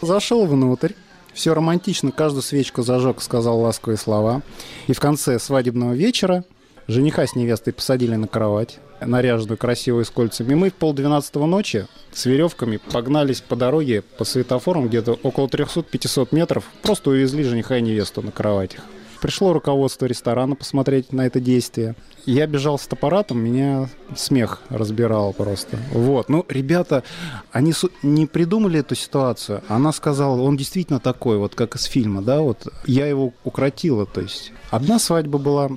Зашел 0.00 0.46
внутрь, 0.46 0.94
все 1.34 1.52
романтично, 1.52 2.12
каждую 2.12 2.42
свечку 2.42 2.82
зажег, 2.82 3.20
сказал 3.20 3.60
ласковые 3.60 3.98
слова. 3.98 4.40
И 4.86 4.94
в 4.94 5.00
конце 5.00 5.38
свадебного 5.38 5.92
вечера 5.92 6.44
жениха 6.88 7.26
с 7.26 7.36
невестой 7.36 7.74
посадили 7.74 8.14
на 8.16 8.28
кровать, 8.28 8.78
наряженную 9.02 9.58
красивую 9.58 10.06
с 10.06 10.10
кольцами. 10.10 10.52
И 10.52 10.54
мы 10.56 10.70
в 10.70 10.74
полдвенадцатого 10.74 11.44
ночи 11.44 11.86
с 12.10 12.24
веревками 12.24 12.78
погнались 12.78 13.42
по 13.42 13.54
дороге, 13.54 14.00
по 14.16 14.24
светофорам, 14.24 14.88
где-то 14.88 15.18
около 15.22 15.46
300-500 15.46 16.28
метров, 16.30 16.64
просто 16.82 17.10
увезли 17.10 17.44
жениха 17.44 17.76
и 17.76 17.82
невесту 17.82 18.22
на 18.22 18.32
кроватях. 18.32 18.80
Пришло 19.22 19.52
руководство 19.52 20.06
ресторана 20.06 20.56
посмотреть 20.56 21.12
на 21.12 21.24
это 21.24 21.38
действие. 21.38 21.94
Я 22.26 22.48
бежал 22.48 22.76
с 22.76 22.88
аппаратом, 22.90 23.38
меня 23.38 23.88
смех 24.16 24.62
разбирал 24.68 25.32
просто. 25.32 25.78
Вот. 25.92 26.28
Ну, 26.28 26.44
ребята, 26.48 27.04
они 27.52 27.72
не 28.02 28.26
придумали 28.26 28.80
эту 28.80 28.96
ситуацию. 28.96 29.62
Она 29.68 29.92
сказала, 29.92 30.40
он 30.42 30.56
действительно 30.56 30.98
такой, 30.98 31.38
вот 31.38 31.54
как 31.54 31.76
из 31.76 31.84
фильма, 31.84 32.20
да, 32.20 32.40
вот. 32.40 32.66
Я 32.84 33.06
его 33.06 33.32
укротила, 33.44 34.06
то 34.06 34.20
есть. 34.20 34.52
Одна 34.70 34.98
свадьба 34.98 35.38
была 35.38 35.70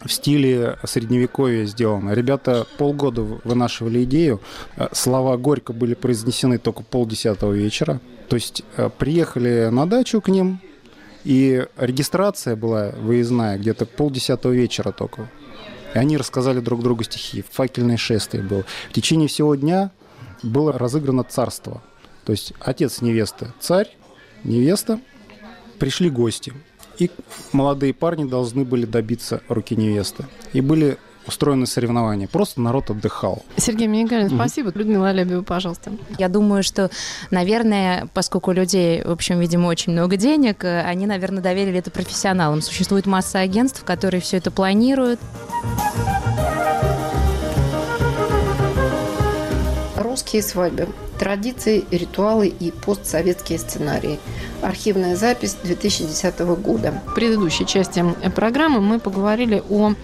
в 0.00 0.08
стиле 0.08 0.78
средневековья 0.84 1.64
сделано. 1.64 2.12
Ребята 2.12 2.68
полгода 2.78 3.22
вынашивали 3.22 4.04
идею. 4.04 4.40
Э, 4.76 4.86
слова 4.92 5.36
горько 5.36 5.72
были 5.72 5.94
произнесены 5.94 6.58
только 6.58 6.84
полдесятого 6.84 7.52
вечера. 7.52 8.00
То 8.28 8.36
есть 8.36 8.62
э, 8.76 8.90
приехали 8.96 9.70
на 9.72 9.86
дачу 9.86 10.20
к 10.20 10.28
ним, 10.28 10.60
и 11.24 11.66
регистрация 11.76 12.56
была 12.56 12.90
выездная 12.90 13.58
где-то 13.58 13.86
полдесятого 13.86 14.52
вечера 14.52 14.92
только. 14.92 15.30
И 15.94 15.98
они 15.98 16.16
рассказали 16.16 16.60
друг 16.60 16.82
другу 16.82 17.04
стихи. 17.04 17.44
Факельное 17.52 17.96
шествие 17.96 18.42
было. 18.42 18.64
В 18.90 18.92
течение 18.92 19.28
всего 19.28 19.54
дня 19.54 19.90
было 20.42 20.72
разыграно 20.72 21.22
царство. 21.22 21.82
То 22.24 22.32
есть 22.32 22.52
отец 22.60 23.00
невесты– 23.02 23.52
царь, 23.60 23.88
невеста, 24.44 25.00
пришли 25.78 26.08
гости– 26.08 26.52
и 26.98 27.10
молодые 27.52 27.94
парни 27.94 28.24
должны 28.24 28.64
были 28.64 28.86
добиться 28.86 29.42
руки 29.48 29.74
невесты. 29.74 30.26
И 30.52 30.60
были 30.60 30.98
устроены 31.26 31.66
соревнования. 31.66 32.28
Просто 32.28 32.60
народ 32.60 32.90
отдыхал. 32.90 33.44
Сергей 33.56 33.86
Минигалин, 33.86 34.28
mm-hmm. 34.28 34.36
спасибо. 34.36 34.72
Людмила 34.74 35.10
Алябьева, 35.10 35.42
пожалуйста. 35.42 35.92
Я 36.18 36.28
думаю, 36.28 36.62
что, 36.62 36.90
наверное, 37.30 38.08
поскольку 38.14 38.50
у 38.50 38.54
людей, 38.54 39.02
в 39.02 39.10
общем, 39.10 39.38
видимо, 39.40 39.66
очень 39.68 39.92
много 39.92 40.16
денег, 40.16 40.64
э, 40.64 40.82
они, 40.82 41.06
наверное, 41.06 41.42
доверили 41.42 41.78
это 41.78 41.90
профессионалам. 41.90 42.62
Существует 42.62 43.06
масса 43.06 43.40
агентств, 43.40 43.84
которые 43.84 44.20
все 44.20 44.38
это 44.38 44.50
планируют. 44.50 45.20
Русские 49.96 50.42
свадьбы. 50.42 50.88
Традиции, 51.18 51.84
ритуалы 51.90 52.48
и 52.48 52.70
постсоветские 52.70 53.58
сценарии. 53.58 54.18
Архивная 54.60 55.14
запись 55.14 55.56
2010 55.62 56.40
года. 56.40 57.00
В 57.06 57.14
предыдущей 57.14 57.64
части 57.64 58.04
программы 58.34 58.80
мы 58.80 58.98
поговорили 58.98 59.62
о 59.70 59.94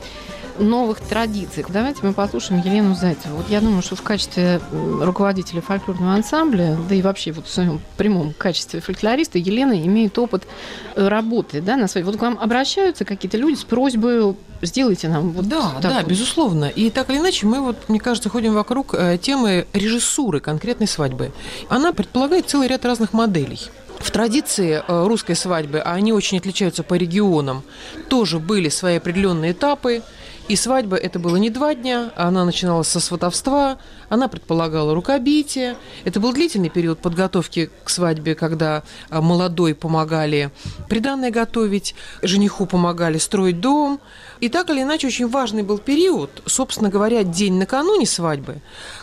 новых 0.59 1.00
традиций. 1.00 1.65
Давайте 1.69 2.00
мы 2.03 2.12
послушаем 2.12 2.62
Елену 2.62 2.95
Зайцеву. 2.95 3.37
Вот 3.37 3.50
я 3.50 3.61
думаю, 3.61 3.83
что 3.83 3.97
в 3.97 4.03
качестве 4.03 4.61
руководителя 4.73 5.61
фольклорного 5.61 6.15
ансамбля, 6.15 6.77
да 6.88 6.95
и 6.95 7.03
вообще 7.03 7.33
вот 7.33 7.47
в 7.47 7.50
своем 7.50 7.81
прямом 7.97 8.33
качестве 8.37 8.81
фольклориста, 8.81 9.38
Елена 9.38 9.81
имеет 9.85 10.19
опыт 10.19 10.47
э, 10.95 11.09
работы 11.09 11.61
да, 11.61 11.77
на 11.77 11.88
своей. 11.88 12.05
Вот 12.05 12.17
к 12.17 12.21
вам 12.21 12.38
обращаются 12.41 13.05
какие-то 13.05 13.37
люди 13.37 13.57
с 13.57 13.65
просьбой 13.65 14.37
сделайте 14.62 15.09
нам 15.09 15.31
вот 15.31 15.49
Да, 15.49 15.73
так 15.81 15.93
да, 15.93 16.00
вот. 16.00 16.09
безусловно. 16.09 16.67
И 16.67 16.91
так 16.91 17.11
или 17.11 17.19
иначе, 17.19 17.47
мы 17.47 17.61
вот, 17.61 17.88
мне 17.88 18.00
кажется, 18.00 18.29
ходим 18.29 18.55
вокруг 18.55 18.95
э, 18.95 19.19
темы 19.19 19.67
режиссуры 19.73 20.41
конкретной 20.41 20.87
свадьбы. 20.87 21.33
Она 21.69 21.93
предполагает 21.93 22.49
целый 22.49 22.69
ряд 22.69 22.85
разных 22.85 23.12
моделей. 23.12 23.61
В 23.99 24.11
традиции 24.11 24.83
э, 24.87 25.07
русской 25.07 25.35
свадьбы, 25.35 25.79
а 25.81 25.93
они 25.93 26.12
очень 26.12 26.38
отличаются 26.38 26.83
по 26.83 26.95
регионам, 26.95 27.62
тоже 28.09 28.38
были 28.38 28.69
свои 28.69 28.97
определенные 28.97 29.53
этапы. 29.53 30.03
И 30.49 30.57
свадьба 30.57 30.97
это 30.97 31.19
было 31.19 31.37
не 31.37 31.50
два 31.50 31.75
дня, 31.75 32.11
она 32.17 32.47
начиналась 32.47 32.88
со 32.88 33.00
сватовства, 33.00 33.76
она 34.09 34.28
предполагала 34.28 34.95
рукобитие. 34.95 35.76
Это 36.05 36.21
был 36.21 36.33
длительный 36.33 36.71
период 36.71 37.00
подготовки 37.00 37.71
к 37.85 37.90
свадьбе, 37.90 38.35
когда 38.35 38.83
а, 39.11 39.21
молодой 39.21 39.75
помогали 39.75 40.50
приданное 40.88 41.31
готовить, 41.31 41.95
жениху 42.23 42.64
помогали 42.64 43.19
строить 43.19 43.61
дом. 43.61 44.00
И 44.40 44.49
так 44.49 44.71
или 44.71 44.83
иначе 44.83 45.09
очень 45.09 45.28
важный 45.28 45.62
был 45.62 45.78
период, 45.78 46.42
собственно 46.47 46.90
говоря, 46.90 47.25
день 47.25 47.54
накануне 47.54 48.07
свадьбы, 48.07 48.59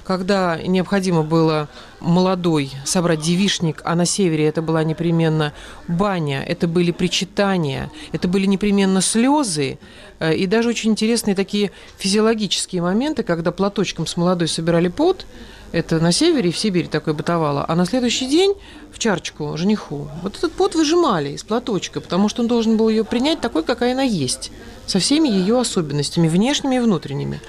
когда 0.06 0.58
необходимо 0.58 1.24
было 1.24 1.68
молодой 2.00 2.72
собрать 2.86 3.20
девишник, 3.20 3.82
а 3.84 3.96
на 3.96 4.06
севере 4.06 4.48
это 4.48 4.62
была 4.62 4.84
непременно 4.84 5.54
баня, 5.88 6.42
это 6.42 6.68
были 6.68 6.92
причитания, 6.92 7.92
это 8.14 8.30
были 8.30 8.46
непременно 8.46 9.02
слезы, 9.02 9.78
э, 10.20 10.36
и 10.36 10.48
даже 10.48 10.70
очень 10.70 10.92
интересные 10.92 11.36
такие 11.36 11.72
физиологические 11.98 12.82
моменты, 12.82 13.24
когда 13.24 13.52
платочком 13.52 14.08
с 14.08 14.16
молодой 14.16 14.48
собирали 14.48 14.88
пот, 14.88 15.26
это 15.74 16.00
на 16.00 16.14
севере 16.14 16.50
и 16.50 16.54
в 16.54 16.58
Сибири 16.58 16.88
такое 16.88 17.14
бытовало. 17.14 17.66
А 17.68 17.76
на 17.76 17.86
следующий 17.86 18.28
день 18.28 18.54
в 18.94 19.00
чарочку 19.00 19.58
жениху 19.58 20.08
вот 20.22 20.38
этот 20.38 20.54
пот 20.54 20.76
выжимали 20.76 21.32
из 21.32 21.44
платочка, 21.44 22.00
потому 22.00 22.30
что 22.30 22.44
он 22.44 22.48
должен 22.48 22.78
был 22.78 22.88
ее 22.88 23.04
принять 23.04 23.42
такой, 23.42 23.64
какая 23.64 23.92
она 23.92 24.04
есть 24.04 24.52
со 24.86 25.00
всеми 25.00 25.30
ее 25.30 25.60
особенностями, 25.60 26.28
внешними 26.28 26.76
и 26.76 26.80
внутренними. 26.80 27.42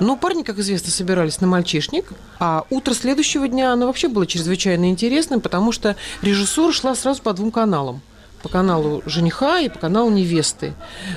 Но 0.00 0.16
парни, 0.16 0.42
как 0.42 0.58
известно, 0.58 0.90
собирались 0.90 1.40
на 1.40 1.46
мальчишник, 1.46 2.12
а 2.38 2.64
утро 2.70 2.94
следующего 2.94 3.48
дня, 3.48 3.72
оно 3.72 3.86
вообще 3.86 4.08
было 4.08 4.26
чрезвычайно 4.26 4.90
интересным, 4.90 5.40
потому 5.40 5.72
что 5.72 5.96
режиссура 6.22 6.72
шла 6.72 6.94
сразу 6.94 7.22
по 7.22 7.32
двум 7.32 7.50
каналам 7.50 8.02
по 8.44 8.50
каналу 8.50 9.02
жениха 9.06 9.58
и 9.60 9.70
по 9.70 9.78
каналу 9.78 10.10
невесты. 10.10 10.74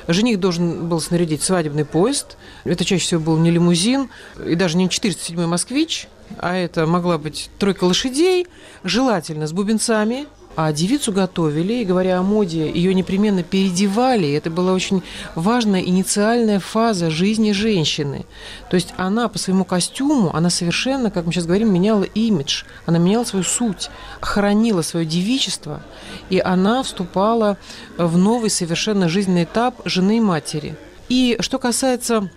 Жених 0.07 0.39
должен 0.39 0.87
был 0.87 1.01
снарядить 1.01 1.43
свадебный 1.43 1.83
поезд. 1.83 2.37
Это 2.63 2.85
чаще 2.85 3.03
всего 3.03 3.19
был 3.19 3.37
не 3.37 3.51
лимузин 3.51 4.09
и 4.45 4.55
даже 4.55 4.77
не 4.77 4.87
407-й 4.87 5.45
«Москвич», 5.45 6.07
а 6.37 6.55
это 6.55 6.87
могла 6.87 7.17
быть 7.17 7.49
тройка 7.59 7.83
лошадей, 7.83 8.47
желательно 8.85 9.45
с 9.45 9.51
бубенцами, 9.51 10.25
а 10.57 10.73
девицу 10.73 11.11
готовили, 11.11 11.73
и 11.73 11.85
говоря 11.85 12.17
о 12.17 12.23
моде, 12.23 12.67
ее 12.71 12.95
непременно 12.95 13.43
переодевали. 13.43 14.33
Это 14.33 14.49
была 14.49 14.73
очень 14.73 15.03
важная 15.35 15.81
инициальная 15.81 16.59
фаза 16.59 17.11
жизни 17.11 17.51
женщины. 17.51 18.25
То 18.71 18.73
есть 18.73 18.91
она 18.97 19.27
по 19.27 19.37
своему 19.37 19.65
костюму, 19.65 20.35
она 20.35 20.49
совершенно, 20.49 21.11
как 21.11 21.27
мы 21.27 21.31
сейчас 21.31 21.45
говорим, 21.45 21.71
меняла 21.71 22.05
имидж, 22.05 22.63
она 22.87 22.97
меняла 22.97 23.23
свою 23.23 23.45
суть, 23.45 23.91
хранила 24.19 24.81
свое 24.81 25.05
девичество, 25.05 25.83
и 26.31 26.39
она 26.39 26.81
вступала 26.81 27.59
в 27.99 28.17
новый 28.17 28.49
совершенно 28.49 29.07
жизненный 29.07 29.43
этап 29.43 29.75
жены 29.85 30.17
и 30.17 30.21
матери. 30.21 30.75
И 31.07 31.37
что 31.39 31.59
касается 31.59 32.31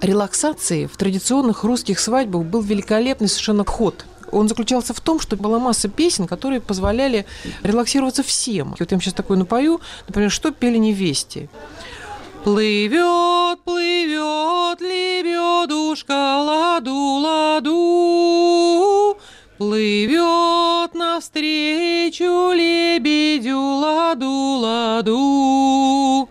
релаксации, 0.00 0.86
в 0.86 0.96
традиционных 0.96 1.62
русских 1.62 2.00
свадьбах 2.00 2.42
был 2.42 2.60
великолепный 2.60 3.28
совершенно 3.28 3.64
ход– 3.64 4.04
он 4.32 4.48
заключался 4.48 4.94
в 4.94 5.00
том, 5.00 5.20
что 5.20 5.36
была 5.36 5.58
масса 5.58 5.88
песен, 5.88 6.26
которые 6.26 6.60
позволяли 6.60 7.26
релаксироваться 7.62 8.22
всем. 8.22 8.70
Вот 8.70 8.80
я 8.80 8.86
вам 8.90 9.00
сейчас 9.00 9.14
такое 9.14 9.38
напою, 9.38 9.80
например, 10.08 10.30
что 10.30 10.50
пели 10.50 10.78
невесте. 10.78 11.48
Плывет, 12.44 13.62
плывет 13.62 14.80
лебедушка, 14.80 16.12
ладу, 16.12 16.94
ладу, 16.94 19.16
Плывет 19.58 20.94
навстречу 20.94 22.50
лебедю, 22.52 23.60
ладу, 23.60 24.58
ладу. 24.58 26.28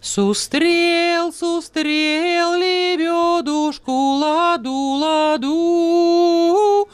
Сустрел, 0.00 1.30
сустрел 1.30 2.54
лебедушку, 2.54 3.92
ладу, 3.92 4.72
ладу. 4.72 6.88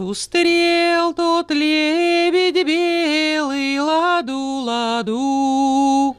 Сустрел 0.00 1.12
тот 1.12 1.50
лебедь 1.50 2.66
белый, 2.66 3.78
ладу, 3.80 4.62
ладу. 4.64 6.16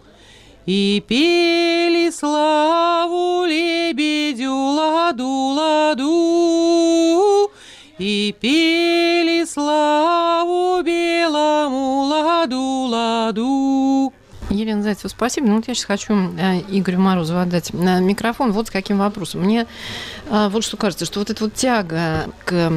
И 0.68 1.04
пели 1.08 2.12
славу 2.12 3.44
лебедю, 3.46 4.54
ладу, 4.54 5.28
ладу. 5.58 7.50
И 7.98 8.36
пели 8.40 9.46
славу 9.46 10.84
белому, 10.84 12.04
ладу, 12.04 12.86
ладу. 12.86 14.14
Елена 14.52 14.84
Зайцева, 14.84 15.10
спасибо. 15.10 15.48
Ну 15.48 15.56
вот 15.58 15.68
я 15.68 15.74
сейчас 15.74 15.86
хочу 15.86 16.14
э, 16.14 16.62
Игорю 16.70 17.00
Морозову 17.00 17.40
отдать 17.40 17.72
э, 17.72 18.00
микрофон. 18.02 18.52
Вот 18.52 18.68
с 18.68 18.72
каким 18.72 19.00
вопросом. 19.00 19.42
Мне 19.42 19.68
э, 20.30 20.50
вот 20.50 20.64
что 20.64 20.78
кажется, 20.78 21.06
что 21.06 21.20
вот 21.20 21.30
эта 21.30 21.44
вот 21.44 21.54
тяга 21.54 22.30
к 22.46 22.72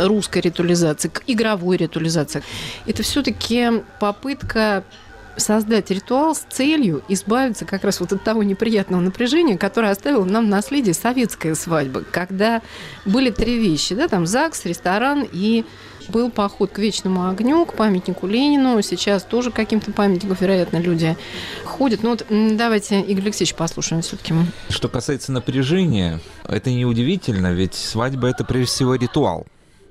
русской 0.00 0.40
ритуализации, 0.40 1.08
к 1.08 1.22
игровой 1.26 1.76
ритуализации, 1.76 2.42
это 2.86 3.02
все-таки 3.02 3.82
попытка 4.00 4.84
создать 5.36 5.90
ритуал 5.90 6.34
с 6.34 6.40
целью 6.50 7.02
избавиться 7.08 7.64
как 7.64 7.84
раз 7.84 8.00
вот 8.00 8.12
от 8.12 8.22
того 8.24 8.42
неприятного 8.42 9.00
напряжения, 9.00 9.56
которое 9.56 9.92
оставило 9.92 10.24
нам 10.24 10.48
наследие 10.48 10.94
советская 10.94 11.54
свадьба, 11.54 12.02
когда 12.10 12.60
были 13.04 13.30
три 13.30 13.58
вещи, 13.58 13.94
да, 13.94 14.08
там 14.08 14.26
ЗАГС, 14.26 14.64
ресторан 14.64 15.26
и 15.30 15.64
был 16.08 16.30
поход 16.30 16.70
к 16.70 16.78
вечному 16.78 17.28
огню, 17.28 17.64
к 17.66 17.74
памятнику 17.74 18.26
Ленину. 18.26 18.80
Сейчас 18.82 19.22
тоже 19.22 19.50
каким-то 19.50 19.92
памятникам, 19.92 20.36
вероятно, 20.40 20.78
люди 20.78 21.16
ходят. 21.64 22.02
Ну 22.02 22.10
вот 22.10 22.26
давайте 22.28 23.00
Игорь 23.00 23.24
Алексеевич 23.24 23.54
послушаем 23.54 24.02
все-таки. 24.02 24.34
Что 24.68 24.88
касается 24.88 25.32
напряжения, 25.32 26.20
это 26.44 26.70
неудивительно, 26.70 27.52
ведь 27.52 27.74
свадьба 27.74 28.28
это 28.28 28.44
прежде 28.44 28.72
всего 28.72 28.94
ритуал. 28.94 29.46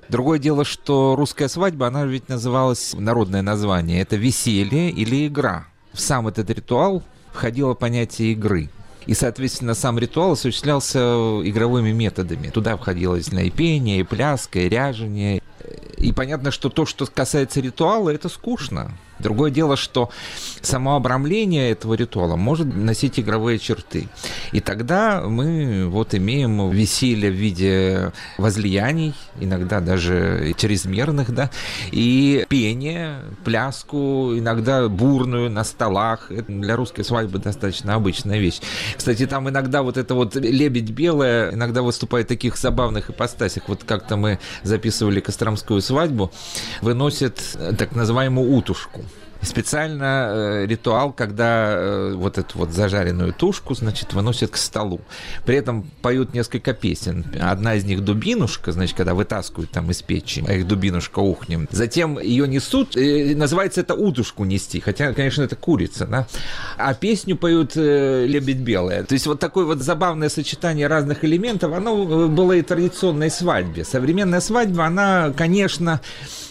Другое 0.08 0.38
дело, 0.38 0.64
что 0.64 1.16
русская 1.16 1.48
свадьба, 1.48 1.88
она 1.88 2.06
ведь 2.06 2.28
называлась, 2.28 2.94
народное 2.94 3.42
название, 3.42 4.00
это 4.00 4.16
веселье 4.16 4.90
или 4.90 5.26
игра. 5.26 5.66
В 5.92 6.00
сам 6.00 6.28
этот 6.28 6.48
ритуал 6.50 7.02
входило 7.32 7.74
понятие 7.74 8.32
игры. 8.32 8.70
И, 9.06 9.14
соответственно, 9.14 9.74
сам 9.74 9.98
ритуал 9.98 10.32
осуществлялся 10.32 10.98
игровыми 11.42 11.92
методами. 11.92 12.48
Туда 12.48 12.76
входилось 12.76 13.28
и 13.28 13.50
пение, 13.50 14.00
и 14.00 14.02
пляска, 14.02 14.60
и 14.60 14.68
ряжение. 14.68 15.42
И 15.96 16.12
понятно, 16.12 16.50
что 16.50 16.68
то, 16.68 16.86
что 16.86 17.06
касается 17.06 17.60
ритуала, 17.60 18.10
это 18.10 18.28
скучно. 18.28 18.92
Другое 19.18 19.50
дело, 19.50 19.76
что 19.76 20.10
само 20.60 20.94
обрамление 20.94 21.70
этого 21.70 21.94
ритуала 21.94 22.36
может 22.36 22.74
носить 22.74 23.18
игровые 23.18 23.58
черты. 23.58 24.08
И 24.52 24.60
тогда 24.60 25.22
мы 25.22 25.88
вот 25.88 26.14
имеем 26.14 26.70
веселье 26.70 27.30
в 27.30 27.34
виде 27.34 28.12
возлияний, 28.38 29.14
иногда 29.40 29.80
даже 29.80 30.54
чрезмерных, 30.56 31.34
да, 31.34 31.50
и 31.90 32.46
пение, 32.48 33.22
пляску, 33.44 34.38
иногда 34.38 34.88
бурную 34.88 35.50
на 35.50 35.64
столах. 35.64 36.30
Это 36.30 36.52
для 36.52 36.76
русской 36.76 37.02
свадьбы 37.02 37.38
достаточно 37.38 37.94
обычная 37.94 38.38
вещь. 38.38 38.60
Кстати, 38.96 39.26
там 39.26 39.48
иногда 39.48 39.82
вот 39.82 39.96
это 39.96 40.14
вот 40.14 40.36
лебедь 40.36 40.90
белая 40.90 41.52
иногда 41.54 41.82
выступает 41.82 42.26
в 42.26 42.28
таких 42.28 42.56
забавных 42.56 43.10
ипостасях. 43.10 43.64
Вот 43.68 43.82
как-то 43.82 44.16
мы 44.16 44.38
записывали 44.62 45.18
Костромскую 45.58 45.80
свадьбу, 45.82 46.30
выносит 46.82 47.40
э, 47.54 47.72
так 47.76 47.96
называемую 47.96 48.52
утушку. 48.52 49.04
Специально 49.40 50.30
э, 50.30 50.66
ритуал, 50.66 51.12
когда 51.12 51.70
э, 51.70 52.12
вот 52.14 52.38
эту 52.38 52.58
вот 52.58 52.70
зажаренную 52.72 53.32
тушку, 53.32 53.74
значит, 53.74 54.12
выносят 54.12 54.50
к 54.50 54.56
столу. 54.56 55.00
При 55.46 55.56
этом 55.56 55.88
поют 56.02 56.34
несколько 56.34 56.72
песен. 56.72 57.24
Одна 57.40 57.74
из 57.74 57.84
них 57.84 58.02
«Дубинушка», 58.02 58.72
значит, 58.72 58.96
когда 58.96 59.14
вытаскивают 59.14 59.70
там 59.70 59.90
из 59.90 60.02
печи, 60.02 60.44
а 60.46 60.52
их 60.54 60.66
«Дубинушка» 60.66 61.20
ухнем. 61.20 61.68
Затем 61.70 62.18
ее 62.18 62.48
несут, 62.48 62.96
э, 62.96 63.34
называется 63.36 63.80
это 63.80 63.94
«Утушку 63.94 64.44
нести», 64.44 64.80
хотя, 64.80 65.12
конечно, 65.12 65.42
это 65.42 65.54
курица, 65.54 66.06
да? 66.06 66.26
А 66.76 66.94
песню 66.94 67.36
поют 67.36 67.72
э, 67.76 68.26
«Лебедь 68.26 68.58
белая». 68.58 69.04
То 69.04 69.12
есть 69.12 69.26
вот 69.26 69.38
такое 69.38 69.66
вот 69.66 69.78
забавное 69.78 70.28
сочетание 70.28 70.88
разных 70.88 71.24
элементов, 71.24 71.72
оно 71.72 72.24
э, 72.24 72.26
было 72.26 72.54
и 72.54 72.62
традиционной 72.62 73.30
свадьбе. 73.30 73.84
Современная 73.84 74.40
свадьба, 74.40 74.86
она, 74.86 75.32
конечно, 75.36 76.00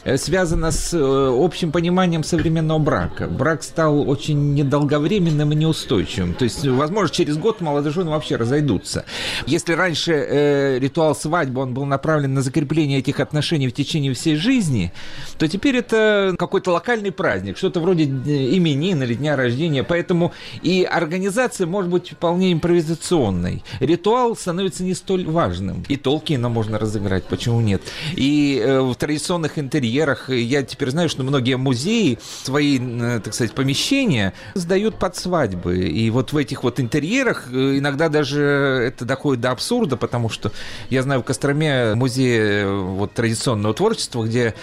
э, 0.05 0.17
связана 0.17 0.71
с 0.71 0.93
э, 0.93 0.99
общим 0.99 1.71
пониманием 1.73 2.23
современного 2.23 2.76
традиционного 2.77 2.79
брака. 2.79 3.27
Брак 3.27 3.63
стал 3.63 4.09
очень 4.09 4.53
недолговременным 4.53 5.51
и 5.51 5.55
неустойчивым. 5.55 6.33
То 6.33 6.43
есть, 6.43 6.65
возможно, 6.65 7.13
через 7.13 7.37
год 7.37 7.61
молодожены 7.61 8.11
вообще 8.11 8.35
разойдутся. 8.35 9.05
Если 9.45 9.73
раньше 9.73 10.13
э, 10.13 10.79
ритуал 10.79 11.15
свадьбы, 11.15 11.61
он 11.61 11.73
был 11.73 11.85
направлен 11.85 12.33
на 12.33 12.41
закрепление 12.41 12.99
этих 12.99 13.19
отношений 13.19 13.67
в 13.67 13.73
течение 13.73 14.13
всей 14.13 14.35
жизни, 14.35 14.91
то 15.37 15.47
теперь 15.47 15.77
это 15.77 16.35
какой-то 16.37 16.71
локальный 16.71 17.11
праздник, 17.11 17.57
что-то 17.57 17.79
вроде 17.79 18.03
э, 18.03 18.57
именин 18.57 19.03
или 19.03 19.13
дня 19.15 19.35
рождения. 19.35 19.83
Поэтому 19.83 20.31
и 20.61 20.83
организация 20.83 21.67
может 21.67 21.91
быть 21.91 22.11
вполне 22.11 22.53
импровизационной. 22.53 23.63
Ритуал 23.79 24.35
становится 24.35 24.83
не 24.83 24.93
столь 24.93 25.25
важным. 25.25 25.83
И 25.89 25.97
Толкина 25.97 26.49
можно 26.49 26.79
разыграть, 26.79 27.23
почему 27.25 27.61
нет? 27.61 27.81
И 28.15 28.61
э, 28.63 28.81
в 28.81 28.95
традиционных 28.95 29.59
интерьерах 29.59 30.29
я 30.29 30.63
теперь 30.63 30.89
знаю, 30.91 31.09
что 31.09 31.23
многие 31.23 31.57
музеи 31.57 32.17
свои, 32.43 32.66
э, 32.75 33.21
так 33.23 33.33
сказать, 33.33 33.53
помещения 33.53 34.33
сдают 34.53 34.99
под 34.99 35.15
свадьбы. 35.15 35.87
И 35.87 36.09
вот 36.09 36.33
в 36.33 36.37
этих 36.37 36.63
вот 36.63 36.79
интерьерах 36.79 37.47
э, 37.51 37.77
иногда 37.77 38.09
даже 38.09 38.41
это 38.41 39.05
доходит 39.05 39.41
до 39.41 39.51
абсурда, 39.51 39.97
потому 39.97 40.29
что 40.29 40.51
я 40.89 41.03
знаю 41.03 41.21
в 41.21 41.23
Костроме 41.23 41.95
музей 41.95 42.37
э, 42.39 42.67
вот 42.67 43.13
традиционного 43.13 43.73
творчества, 43.73 44.23
где 44.23 44.53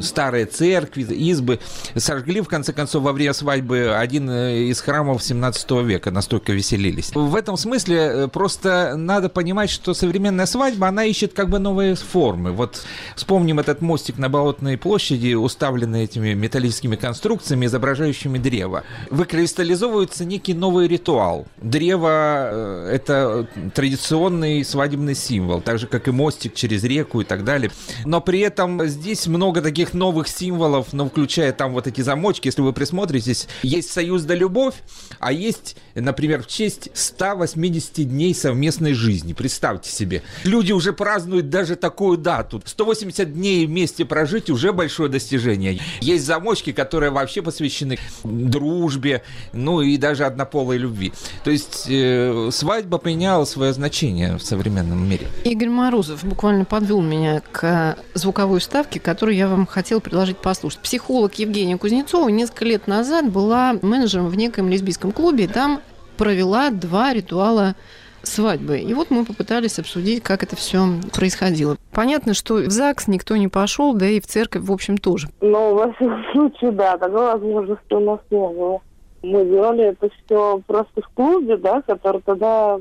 старые 0.00 0.46
церкви, 0.46 1.02
избы 1.02 1.60
сожгли 1.96 2.40
в 2.40 2.48
конце 2.48 2.72
концов 2.72 3.02
во 3.02 3.12
время 3.12 3.32
свадьбы 3.32 3.94
один 3.96 4.30
из 4.30 4.80
храмов 4.80 5.22
17 5.22 5.70
века, 5.82 6.10
настолько 6.10 6.52
веселились. 6.52 7.10
В 7.14 7.34
этом 7.36 7.56
смысле 7.56 8.28
просто 8.28 8.94
надо 8.96 9.28
понимать, 9.28 9.70
что 9.70 9.94
современная 9.94 10.46
свадьба, 10.46 10.88
она 10.88 11.04
ищет 11.04 11.32
как 11.32 11.48
бы 11.50 11.58
новые 11.58 11.94
формы. 11.94 12.52
Вот 12.52 12.82
вспомним 13.16 13.60
этот 13.60 13.80
мостик 13.80 14.18
на 14.18 14.28
Болотной 14.28 14.78
площади, 14.78 15.34
уставленный 15.34 16.04
этими 16.04 16.34
металлическими 16.34 16.96
конструкциями, 16.96 17.49
изображающими 17.54 18.38
древо. 18.38 18.84
Выкристаллизовывается 19.10 20.24
некий 20.24 20.54
новый 20.54 20.88
ритуал. 20.88 21.46
Древо 21.60 22.48
э,– 22.50 22.90
это 22.92 23.48
традиционный 23.74 24.64
свадебный 24.64 25.14
символ, 25.14 25.60
так 25.60 25.78
же, 25.78 25.86
как 25.86 26.08
и 26.08 26.10
мостик 26.10 26.54
через 26.54 26.84
реку 26.84 27.20
и 27.20 27.24
так 27.24 27.44
далее. 27.44 27.70
Но 28.04 28.20
при 28.20 28.40
этом 28.40 28.86
здесь 28.86 29.26
много 29.26 29.62
таких 29.62 29.94
новых 29.94 30.28
символов, 30.28 30.92
но 30.92 31.08
включая 31.08 31.52
там 31.52 31.72
вот 31.72 31.86
эти 31.86 32.00
замочки, 32.00 32.48
если 32.48 32.62
вы 32.62 32.72
присмотритесь, 32.72 33.48
есть 33.62 33.90
союз 33.90 34.22
да 34.22 34.34
любовь, 34.34 34.74
а 35.18 35.32
есть, 35.32 35.76
например, 35.94 36.42
в 36.42 36.46
честь 36.46 36.90
180 36.94 38.08
дней 38.08 38.34
совместной 38.34 38.94
жизни. 38.94 39.32
Представьте 39.32 39.90
себе. 39.90 40.22
Люди 40.44 40.72
уже 40.72 40.92
празднуют 40.92 41.50
даже 41.50 41.76
такую 41.76 42.18
дату. 42.18 42.62
180 42.64 43.32
дней 43.32 43.66
вместе 43.66 44.04
прожить 44.04 44.50
уже 44.50 44.72
большое 44.72 45.08
достижение. 45.08 45.80
Есть 46.00 46.24
замочки, 46.24 46.72
которые 46.72 47.10
вообще 47.10 47.39
посвящены 47.42 47.98
дружбе, 48.24 49.22
ну 49.52 49.80
и 49.80 49.96
даже 49.96 50.24
однополой 50.24 50.78
любви. 50.78 51.12
То 51.44 51.50
есть 51.50 51.86
э, 51.88 52.50
свадьба 52.52 52.98
поменяла 52.98 53.44
свое 53.44 53.72
значение 53.72 54.36
в 54.36 54.42
современном 54.42 55.08
мире. 55.08 55.26
Игорь 55.44 55.68
Морозов 55.68 56.24
буквально 56.24 56.64
подвел 56.64 57.00
меня 57.00 57.42
к 57.52 57.96
звуковой 58.14 58.60
вставке, 58.60 59.00
которую 59.00 59.36
я 59.36 59.48
вам 59.48 59.66
хотела 59.66 60.00
предложить 60.00 60.38
послушать. 60.38 60.80
Психолог 60.80 61.34
Евгения 61.34 61.76
Кузнецова 61.76 62.28
несколько 62.28 62.64
лет 62.64 62.86
назад 62.86 63.30
была 63.30 63.76
менеджером 63.82 64.28
в 64.28 64.36
неком 64.36 64.68
лесбийском 64.68 65.12
клубе, 65.12 65.44
и 65.44 65.48
там 65.48 65.80
провела 66.16 66.70
два 66.70 67.14
ритуала 67.14 67.74
свадьбы. 68.22 68.78
И 68.78 68.94
вот 68.94 69.10
мы 69.10 69.24
попытались 69.24 69.78
обсудить, 69.78 70.22
как 70.22 70.42
это 70.42 70.56
все 70.56 70.86
происходило. 71.14 71.76
Понятно, 71.92 72.34
что 72.34 72.54
в 72.54 72.70
ЗАГС 72.70 73.08
никто 73.08 73.36
не 73.36 73.48
пошел, 73.48 73.94
да 73.94 74.06
и 74.06 74.20
в 74.20 74.26
церковь, 74.26 74.62
в 74.62 74.72
общем, 74.72 74.98
тоже. 74.98 75.28
Ну, 75.40 75.74
во 75.74 75.92
всяком 75.92 76.24
случае, 76.32 76.72
да, 76.72 76.98
такой 76.98 77.26
возможности 77.26 77.92
у 77.92 78.00
нас 78.00 78.20
не 78.30 78.38
было. 78.38 78.80
Мы 79.22 79.44
делали 79.44 79.84
это 79.84 80.08
все 80.24 80.62
просто 80.66 81.02
в 81.02 81.08
клубе, 81.10 81.56
да, 81.56 81.82
который 81.82 82.22
тогда 82.22 82.80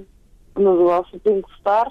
назывался 0.56 1.18
Pink 1.18 1.44
Star. 1.64 1.88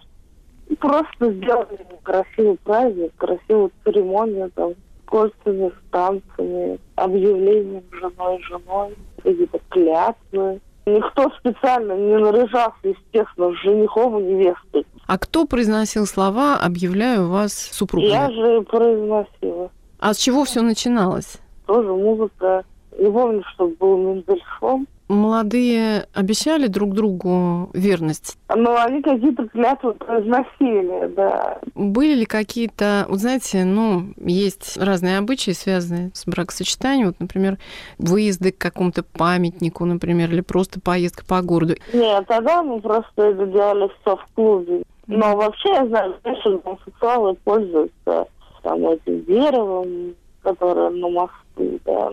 И 0.68 0.74
просто 0.76 1.32
сделали 1.32 1.78
красивый 2.02 2.58
праздник, 2.62 3.12
красивую 3.16 3.72
церемонию, 3.84 4.50
там, 4.54 4.74
кольцами, 5.06 5.70
с 5.70 5.90
танцами, 5.90 6.78
объявлением 6.96 7.82
женой, 7.90 8.42
женой, 8.42 8.94
какие-то 9.22 9.60
клятвы. 9.70 10.60
Никто 10.88 11.30
специально 11.38 11.92
не 11.92 12.16
наряжался, 12.16 12.78
естественно, 12.82 13.52
женихом 13.62 14.18
и 14.18 14.22
невестой. 14.22 14.86
А 15.06 15.18
кто 15.18 15.46
произносил 15.46 16.06
слова 16.06 16.56
«объявляю 16.56 17.28
вас 17.28 17.52
супругой»? 17.52 18.10
Я 18.10 18.30
же 18.30 18.62
произносила. 18.62 19.70
А 19.98 20.14
с 20.14 20.18
чего 20.18 20.44
все 20.44 20.62
начиналось? 20.62 21.38
Тоже 21.66 21.92
музыка. 21.92 22.64
Не 22.98 23.10
помню, 23.10 23.42
что 23.54 23.68
был 23.68 23.98
Мендельсон 23.98 24.86
молодые 25.08 26.06
обещали 26.14 26.66
друг 26.66 26.94
другу 26.94 27.70
верность? 27.72 28.38
Ну, 28.54 28.76
они 28.76 29.02
какие-то 29.02 29.48
клятвы 29.48 29.94
произносили, 29.94 31.08
да. 31.14 31.58
Были 31.74 32.14
ли 32.14 32.26
какие-то, 32.26 33.06
вот 33.08 33.20
знаете, 33.20 33.64
ну, 33.64 34.14
есть 34.18 34.76
разные 34.76 35.18
обычаи, 35.18 35.52
связанные 35.52 36.10
с 36.14 36.26
бракосочетанием, 36.26 37.08
вот, 37.08 37.20
например, 37.20 37.58
выезды 37.98 38.52
к 38.52 38.58
какому-то 38.58 39.02
памятнику, 39.02 39.84
например, 39.84 40.30
или 40.30 40.40
просто 40.40 40.80
поездка 40.80 41.24
по 41.24 41.40
городу? 41.42 41.74
Нет, 41.92 42.26
тогда 42.26 42.62
мы 42.62 42.80
просто 42.80 43.22
это 43.22 43.46
делали 43.46 43.90
все 44.00 44.16
в 44.16 44.26
клубе. 44.34 44.82
Но 45.06 45.36
вообще 45.36 45.70
я 45.70 45.86
знаю, 45.86 46.16
что 46.40 46.58
гомосексуалы 46.58 47.34
пользуются 47.44 48.26
там 48.62 48.86
этим 48.88 49.24
деревом, 49.24 50.14
которое 50.42 50.90
на 50.90 51.08
мосту, 51.08 51.80
да. 51.84 52.12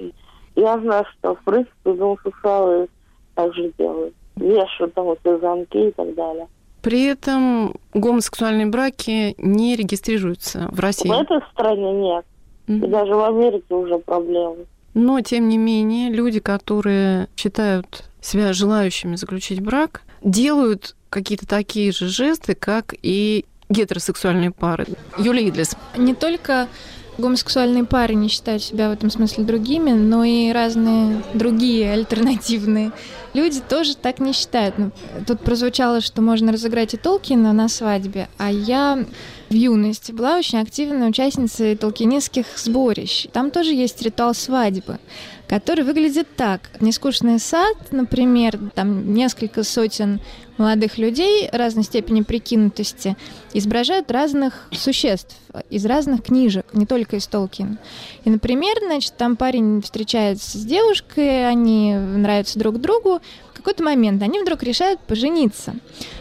Я 0.55 0.79
знаю, 0.79 1.05
что, 1.17 1.35
в 1.35 1.43
принципе, 1.43 1.93
гомосексуалы 1.93 2.87
также 3.35 3.71
делают. 3.77 4.13
Вешают 4.35 4.93
там 4.93 5.05
вот 5.05 5.19
замки 5.23 5.89
и 5.89 5.91
так 5.91 6.13
далее. 6.15 6.47
При 6.81 7.05
этом 7.05 7.73
гомосексуальные 7.93 8.67
браки 8.67 9.35
не 9.37 9.75
регистрируются 9.75 10.69
в 10.71 10.79
России. 10.79 11.09
В 11.09 11.11
этой 11.11 11.41
стране 11.51 11.91
нет. 11.93 12.25
Mm-hmm. 12.67 12.85
И 12.85 12.89
даже 12.89 13.15
в 13.15 13.23
Америке 13.23 13.73
уже 13.73 13.97
проблемы. 13.97 14.65
Но, 14.93 15.19
тем 15.21 15.49
не 15.49 15.57
менее, 15.57 16.09
люди, 16.09 16.39
которые 16.39 17.27
считают 17.35 18.05
себя 18.21 18.53
желающими 18.53 19.15
заключить 19.15 19.61
брак, 19.61 20.03
делают 20.21 20.95
какие-то 21.09 21.47
такие 21.47 21.91
же 21.91 22.07
жесты, 22.07 22.55
как 22.55 22.93
и 23.01 23.45
гетеросексуальные 23.69 24.51
пары. 24.51 24.85
Юлия 25.17 25.49
Идлис. 25.49 25.75
Не 25.97 26.13
только 26.13 26.67
гомосексуальные 27.17 27.85
пары 27.85 28.15
не 28.15 28.27
считают 28.27 28.63
себя 28.63 28.89
в 28.89 28.93
этом 28.93 29.09
смысле 29.09 29.43
другими, 29.43 29.91
но 29.91 30.23
и 30.23 30.51
разные 30.51 31.23
другие 31.33 31.91
альтернативные 31.91 32.91
люди 33.35 33.61
тоже 33.61 33.95
так 33.95 34.19
не 34.19 34.33
считают. 34.33 34.77
Ну, 34.77 34.91
тут 35.27 35.41
прозвучало, 35.41 36.01
что 36.01 36.21
можно 36.21 36.51
разыграть 36.51 36.93
и 36.93 36.97
Толкина 36.97 37.53
на 37.53 37.67
свадьбе, 37.67 38.29
а 38.37 38.51
я 38.51 39.05
в 39.49 39.53
юности 39.53 40.11
была 40.11 40.37
очень 40.37 40.59
активной 40.59 41.09
участницей 41.09 41.75
толкинистских 41.75 42.45
сборищ. 42.55 43.27
Там 43.31 43.51
тоже 43.51 43.73
есть 43.73 44.01
ритуал 44.01 44.33
свадьбы, 44.33 44.99
который 45.47 45.83
выглядит 45.83 46.27
так. 46.35 46.69
Нескучный 46.79 47.39
сад, 47.39 47.77
например, 47.91 48.57
там 48.73 49.13
несколько 49.13 49.63
сотен 49.63 50.19
молодых 50.57 50.97
людей 50.97 51.49
разной 51.51 51.83
степени 51.83 52.21
прикинутости 52.21 53.17
изображают 53.53 54.09
разных 54.09 54.67
существ 54.71 55.35
из 55.69 55.85
разных 55.85 56.23
книжек, 56.23 56.65
не 56.73 56.85
только 56.85 57.17
из 57.17 57.27
Толкина. 57.27 57.77
И, 58.23 58.29
например, 58.29 58.75
значит, 58.85 59.17
там 59.17 59.35
парень 59.35 59.81
встречается 59.81 60.57
с 60.57 60.65
девушкой, 60.65 61.47
они 61.47 61.93
нравятся 61.95 62.57
друг 62.57 62.79
другу, 62.79 63.21
какой-то 63.65 63.83
момент 63.83 64.21
они 64.21 64.39
вдруг 64.39 64.61
решают 64.61 64.99
пожениться. 64.99 65.73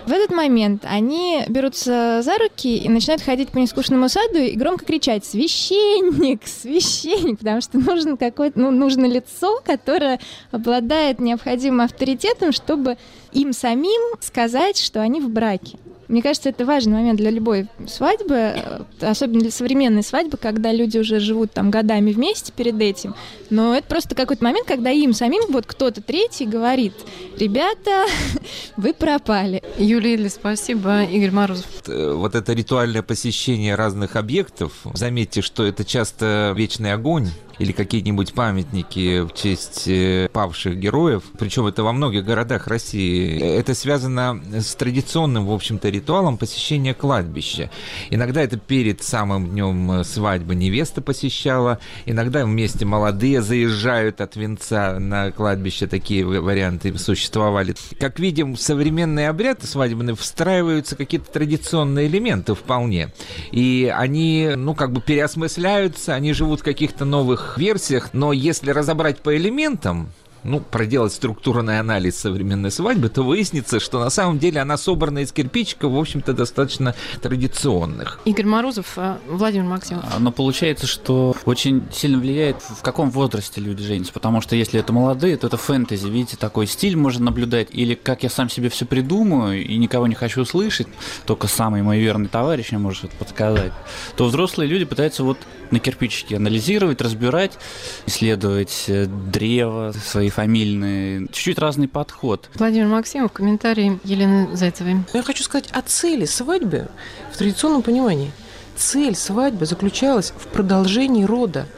В 0.06 0.12
этот 0.12 0.30
момент 0.30 0.84
они 0.86 1.42
берутся 1.46 2.22
за 2.22 2.38
руки 2.38 2.78
и 2.78 2.88
начинают 2.88 3.20
ходить 3.20 3.50
по 3.50 3.58
нескучному 3.58 4.08
саду 4.08 4.38
и 4.38 4.56
громко 4.56 4.86
кричать 4.86 5.26
«Священник! 5.26 6.46
Священник!» 6.46 7.38
Потому 7.40 7.60
что 7.60 7.78
нужно, 7.78 8.16
какое-то, 8.16 8.58
ну, 8.58 8.70
нужно 8.70 9.04
лицо, 9.04 9.60
которое 9.62 10.20
обладает 10.52 11.20
необходимым 11.20 11.82
авторитетом, 11.82 12.52
чтобы 12.52 12.96
им 13.32 13.52
самим 13.52 14.18
сказать, 14.20 14.80
что 14.80 15.02
они 15.02 15.20
в 15.20 15.28
браке. 15.28 15.76
Мне 16.08 16.22
кажется, 16.22 16.48
это 16.48 16.64
важный 16.64 16.94
момент 16.94 17.18
для 17.18 17.30
любой 17.30 17.68
свадьбы, 17.86 18.34
э, 18.34 18.82
особенно 19.00 19.40
для 19.40 19.50
современной 19.50 20.02
свадьбы, 20.02 20.36
когда 20.36 20.72
люди 20.72 20.98
уже 20.98 21.20
живут 21.20 21.52
там 21.52 21.70
годами 21.70 22.12
вместе 22.12 22.52
перед 22.52 22.80
этим. 22.80 23.14
Но 23.50 23.74
это 23.74 23.86
просто 23.86 24.14
какой-то 24.14 24.44
момент, 24.44 24.66
когда 24.66 24.90
им 24.90 25.12
самим 25.12 25.42
вот 25.48 25.66
кто-то 25.66 26.02
третий 26.02 26.46
говорит, 26.46 26.94
ребята, 27.38 28.06
вы 28.76 28.92
пропали. 28.92 29.62
Юлия 29.78 30.14
Илья, 30.14 30.30
спасибо. 30.30 31.04
Игорь 31.04 31.30
Морозов. 31.30 31.66
Э, 31.86 32.12
вот 32.14 32.34
это 32.34 32.52
ритуальное 32.52 33.02
посещение 33.02 33.74
разных 33.74 34.16
объектов, 34.16 34.72
заметьте, 34.94 35.42
что 35.42 35.64
это 35.64 35.84
часто 35.84 36.52
вечный 36.56 36.92
огонь, 36.92 37.28
или 37.58 37.72
какие-нибудь 37.72 38.34
памятники 38.34 39.20
в 39.20 39.32
честь 39.32 39.84
э, 39.86 40.28
павших 40.32 40.76
героев, 40.76 41.22
причем 41.38 41.66
это 41.66 41.82
во 41.82 41.92
многих 41.92 42.24
городах 42.24 42.66
России, 42.66 43.38
это 43.40 43.74
связано 43.74 44.42
с 44.52 44.74
традиционным, 44.74 45.46
в 45.46 45.52
общем-то, 45.52 45.88
ритуалом 45.88 46.38
посещения 46.38 46.94
кладбища. 46.94 47.70
Иногда 48.10 48.42
это 48.42 48.56
перед 48.56 49.02
самым 49.02 49.48
днем 49.48 50.04
свадьбы 50.04 50.54
невеста 50.54 51.00
посещала, 51.00 51.78
иногда 52.06 52.44
вместе 52.44 52.84
молодые 52.84 53.42
заезжают 53.42 54.20
от 54.20 54.36
венца 54.36 54.98
на 54.98 55.30
кладбище, 55.30 55.86
такие 55.86 56.24
варианты 56.24 56.96
существовали. 56.98 57.74
Как 57.98 58.18
видим, 58.18 58.54
в 58.54 58.60
современные 58.60 59.28
обряды 59.28 59.66
свадебные 59.66 60.16
встраиваются 60.16 60.96
какие-то 60.96 61.30
традиционные 61.30 62.06
элементы 62.06 62.54
вполне. 62.54 63.12
И 63.52 63.92
они, 63.94 64.52
ну, 64.56 64.74
как 64.74 64.92
бы 64.92 65.00
переосмысляются, 65.00 66.14
они 66.14 66.32
живут 66.32 66.60
в 66.60 66.64
каких-то 66.64 67.04
новых 67.04 67.43
версиях, 67.56 68.10
но 68.12 68.32
если 68.32 68.70
разобрать 68.70 69.20
по 69.20 69.36
элементам, 69.36 70.12
ну, 70.44 70.60
проделать 70.60 71.12
структурный 71.12 71.80
анализ 71.80 72.16
современной 72.16 72.70
свадьбы, 72.70 73.08
то 73.08 73.22
выяснится, 73.22 73.80
что 73.80 73.98
на 73.98 74.10
самом 74.10 74.38
деле 74.38 74.60
она 74.60 74.76
собрана 74.76 75.20
из 75.20 75.32
кирпичиков, 75.32 75.92
в 75.92 75.98
общем-то, 75.98 76.32
достаточно 76.32 76.94
традиционных. 77.20 78.20
Игорь 78.24 78.46
Морозов, 78.46 78.92
а, 78.96 79.18
Владимир 79.28 79.64
Максимов. 79.64 80.04
Но 80.18 80.30
получается, 80.32 80.86
что 80.86 81.34
очень 81.44 81.84
сильно 81.92 82.18
влияет, 82.18 82.56
в 82.60 82.82
каком 82.82 83.10
возрасте 83.10 83.60
люди 83.60 83.82
женятся, 83.82 84.12
потому 84.12 84.40
что 84.40 84.54
если 84.56 84.78
это 84.78 84.92
молодые, 84.92 85.36
то 85.36 85.46
это 85.46 85.56
фэнтези, 85.56 86.06
видите, 86.06 86.36
такой 86.36 86.66
стиль 86.66 86.96
можно 86.96 87.24
наблюдать, 87.24 87.68
или 87.72 87.94
как 87.94 88.22
я 88.22 88.30
сам 88.30 88.48
себе 88.50 88.68
все 88.68 88.84
придумаю 88.84 89.64
и 89.64 89.76
никого 89.76 90.06
не 90.06 90.14
хочу 90.14 90.44
слышать, 90.44 90.88
только 91.26 91.46
самый 91.46 91.82
мой 91.82 91.98
верный 91.98 92.28
товарищ 92.28 92.70
мне 92.70 92.78
может 92.78 93.10
подсказать, 93.12 93.72
то 94.16 94.26
взрослые 94.26 94.68
люди 94.68 94.84
пытаются 94.84 95.24
вот 95.24 95.38
на 95.70 95.78
кирпичики 95.78 96.34
анализировать, 96.34 97.00
разбирать, 97.00 97.58
исследовать 98.06 98.84
э, 98.88 99.06
древо, 99.06 99.92
свои 100.04 100.28
фамильные, 100.34 101.28
чуть-чуть 101.28 101.58
разный 101.58 101.86
подход. 101.86 102.50
Владимир 102.54 102.88
Максимов, 102.88 103.32
комментарий 103.32 104.00
Елены 104.02 104.54
Зайцевой. 104.56 104.96
Я 105.12 105.22
хочу 105.22 105.44
сказать 105.44 105.70
о 105.70 105.80
цели 105.82 106.24
свадьбы 106.24 106.88
в 107.32 107.36
традиционном 107.38 107.82
понимании. 107.82 108.32
Цель 108.76 109.14
свадьбы 109.14 109.66
заключалась 109.66 110.32
в 110.36 110.48
продолжении 110.48 111.22
рода. 111.22 111.68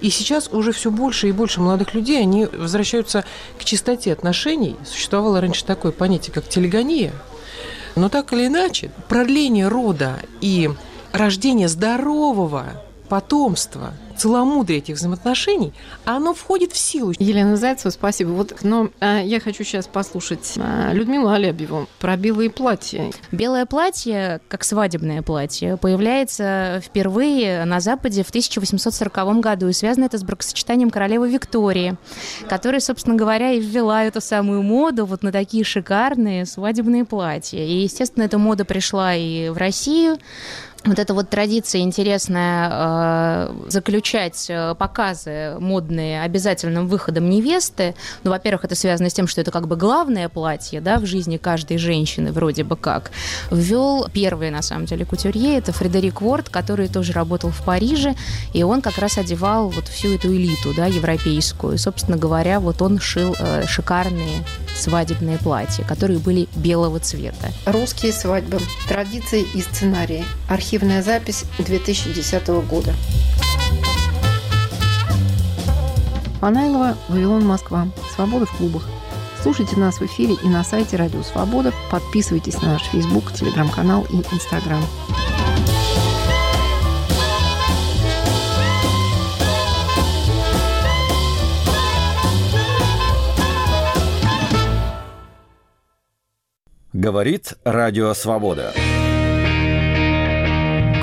И 0.00 0.10
сейчас 0.10 0.48
уже 0.48 0.70
все 0.70 0.92
больше 0.92 1.28
и 1.28 1.32
больше 1.32 1.60
молодых 1.60 1.94
людей, 1.94 2.20
они 2.20 2.46
возвращаются 2.46 3.24
к 3.58 3.64
чистоте 3.64 4.12
отношений. 4.12 4.76
Существовало 4.86 5.40
раньше 5.40 5.64
такое 5.64 5.90
понятие, 5.90 6.32
как 6.32 6.48
телегония. 6.48 7.12
Но 7.96 8.08
так 8.08 8.32
или 8.32 8.46
иначе, 8.46 8.92
продление 9.08 9.66
рода 9.66 10.20
и 10.40 10.70
рождение 11.10 11.66
здорового 11.66 12.64
потомства, 13.08 13.92
целомудрие 14.16 14.78
этих 14.78 14.96
взаимоотношений, 14.96 15.72
оно 16.04 16.34
входит 16.34 16.72
в 16.72 16.78
силу. 16.78 17.12
Елена 17.18 17.56
Зайцева, 17.56 17.90
спасибо. 17.90 18.30
Вот, 18.30 18.62
но 18.62 18.90
а, 19.00 19.20
я 19.20 19.40
хочу 19.40 19.64
сейчас 19.64 19.86
послушать 19.86 20.54
а, 20.56 20.92
Людмилу 20.92 21.28
Алябьеву 21.28 21.88
про 21.98 22.16
белые 22.16 22.50
платья. 22.50 23.10
Белое 23.32 23.66
платье, 23.66 24.40
как 24.48 24.64
свадебное 24.64 25.22
платье, 25.22 25.76
появляется 25.76 26.80
впервые 26.84 27.64
на 27.64 27.80
Западе 27.80 28.22
в 28.22 28.28
1840 28.28 29.40
году, 29.40 29.68
и 29.68 29.72
связано 29.72 30.04
это 30.04 30.18
с 30.18 30.22
бракосочетанием 30.22 30.90
королевы 30.90 31.30
Виктории, 31.30 31.96
которая, 32.48 32.80
собственно 32.80 33.16
говоря, 33.16 33.52
и 33.52 33.60
ввела 33.60 34.04
эту 34.04 34.20
самую 34.20 34.62
моду 34.62 35.06
вот 35.06 35.22
на 35.22 35.32
такие 35.32 35.64
шикарные 35.64 36.46
свадебные 36.46 37.04
платья. 37.04 37.58
И, 37.58 37.82
естественно, 37.82 38.24
эта 38.24 38.38
мода 38.38 38.64
пришла 38.64 39.14
и 39.14 39.48
в 39.48 39.56
Россию, 39.56 40.18
вот 40.86 40.98
эта 40.98 41.14
вот 41.14 41.30
традиция 41.30 41.82
интересная 41.82 42.68
э, 42.70 43.54
заключать 43.68 44.46
э, 44.48 44.74
показы 44.74 45.56
модные 45.58 46.22
обязательным 46.22 46.88
выходом 46.88 47.30
невесты. 47.30 47.94
Ну, 48.22 48.30
во-первых, 48.30 48.64
это 48.64 48.74
связано 48.74 49.08
с 49.08 49.14
тем, 49.14 49.26
что 49.26 49.40
это 49.40 49.50
как 49.50 49.66
бы 49.66 49.76
главное 49.76 50.28
платье, 50.28 50.80
да, 50.80 50.98
в 50.98 51.06
жизни 51.06 51.36
каждой 51.36 51.78
женщины 51.78 52.32
вроде 52.32 52.64
бы 52.64 52.76
как. 52.76 53.10
Ввел 53.50 54.08
первый, 54.12 54.50
на 54.50 54.62
самом 54.62 54.86
деле, 54.86 55.04
кутюрье, 55.04 55.56
это 55.56 55.72
Фредерик 55.72 56.20
Уорд, 56.20 56.48
который 56.50 56.88
тоже 56.88 57.12
работал 57.12 57.50
в 57.50 57.64
Париже, 57.64 58.14
и 58.52 58.62
он 58.62 58.82
как 58.82 58.98
раз 58.98 59.18
одевал 59.18 59.70
вот 59.70 59.88
всю 59.88 60.14
эту 60.14 60.34
элиту, 60.34 60.74
да, 60.76 60.86
европейскую. 60.86 61.74
И, 61.74 61.78
собственно 61.78 62.16
говоря, 62.16 62.60
вот 62.60 62.82
он 62.82 62.98
шил 63.00 63.34
э, 63.38 63.64
шикарные 63.66 64.44
свадебные 64.76 65.38
платья, 65.38 65.84
которые 65.84 66.18
были 66.18 66.48
белого 66.56 67.00
цвета. 67.00 67.52
Русские 67.66 68.12
свадьбы. 68.12 68.58
Традиции 68.88 69.44
и 69.54 69.62
сценарии. 69.62 70.24
Архивная 70.74 71.02
запись 71.02 71.44
2010 71.58 72.48
года. 72.68 72.92
Панайлова, 76.40 76.96
Вавилон, 77.08 77.46
Москва. 77.46 77.86
Свобода 78.12 78.44
в 78.46 78.56
клубах. 78.56 78.88
Слушайте 79.40 79.76
нас 79.76 80.00
в 80.00 80.02
эфире 80.06 80.34
и 80.42 80.48
на 80.48 80.64
сайте 80.64 80.96
Радио 80.96 81.22
Свобода. 81.22 81.72
Подписывайтесь 81.92 82.60
на 82.60 82.72
наш 82.72 82.82
Фейсбук, 82.86 83.32
Телеграм-канал 83.32 84.04
и 84.10 84.16
Инстаграм. 84.34 84.82
Говорит 96.92 97.52
Радио 97.62 98.12
Свобода. 98.14 98.74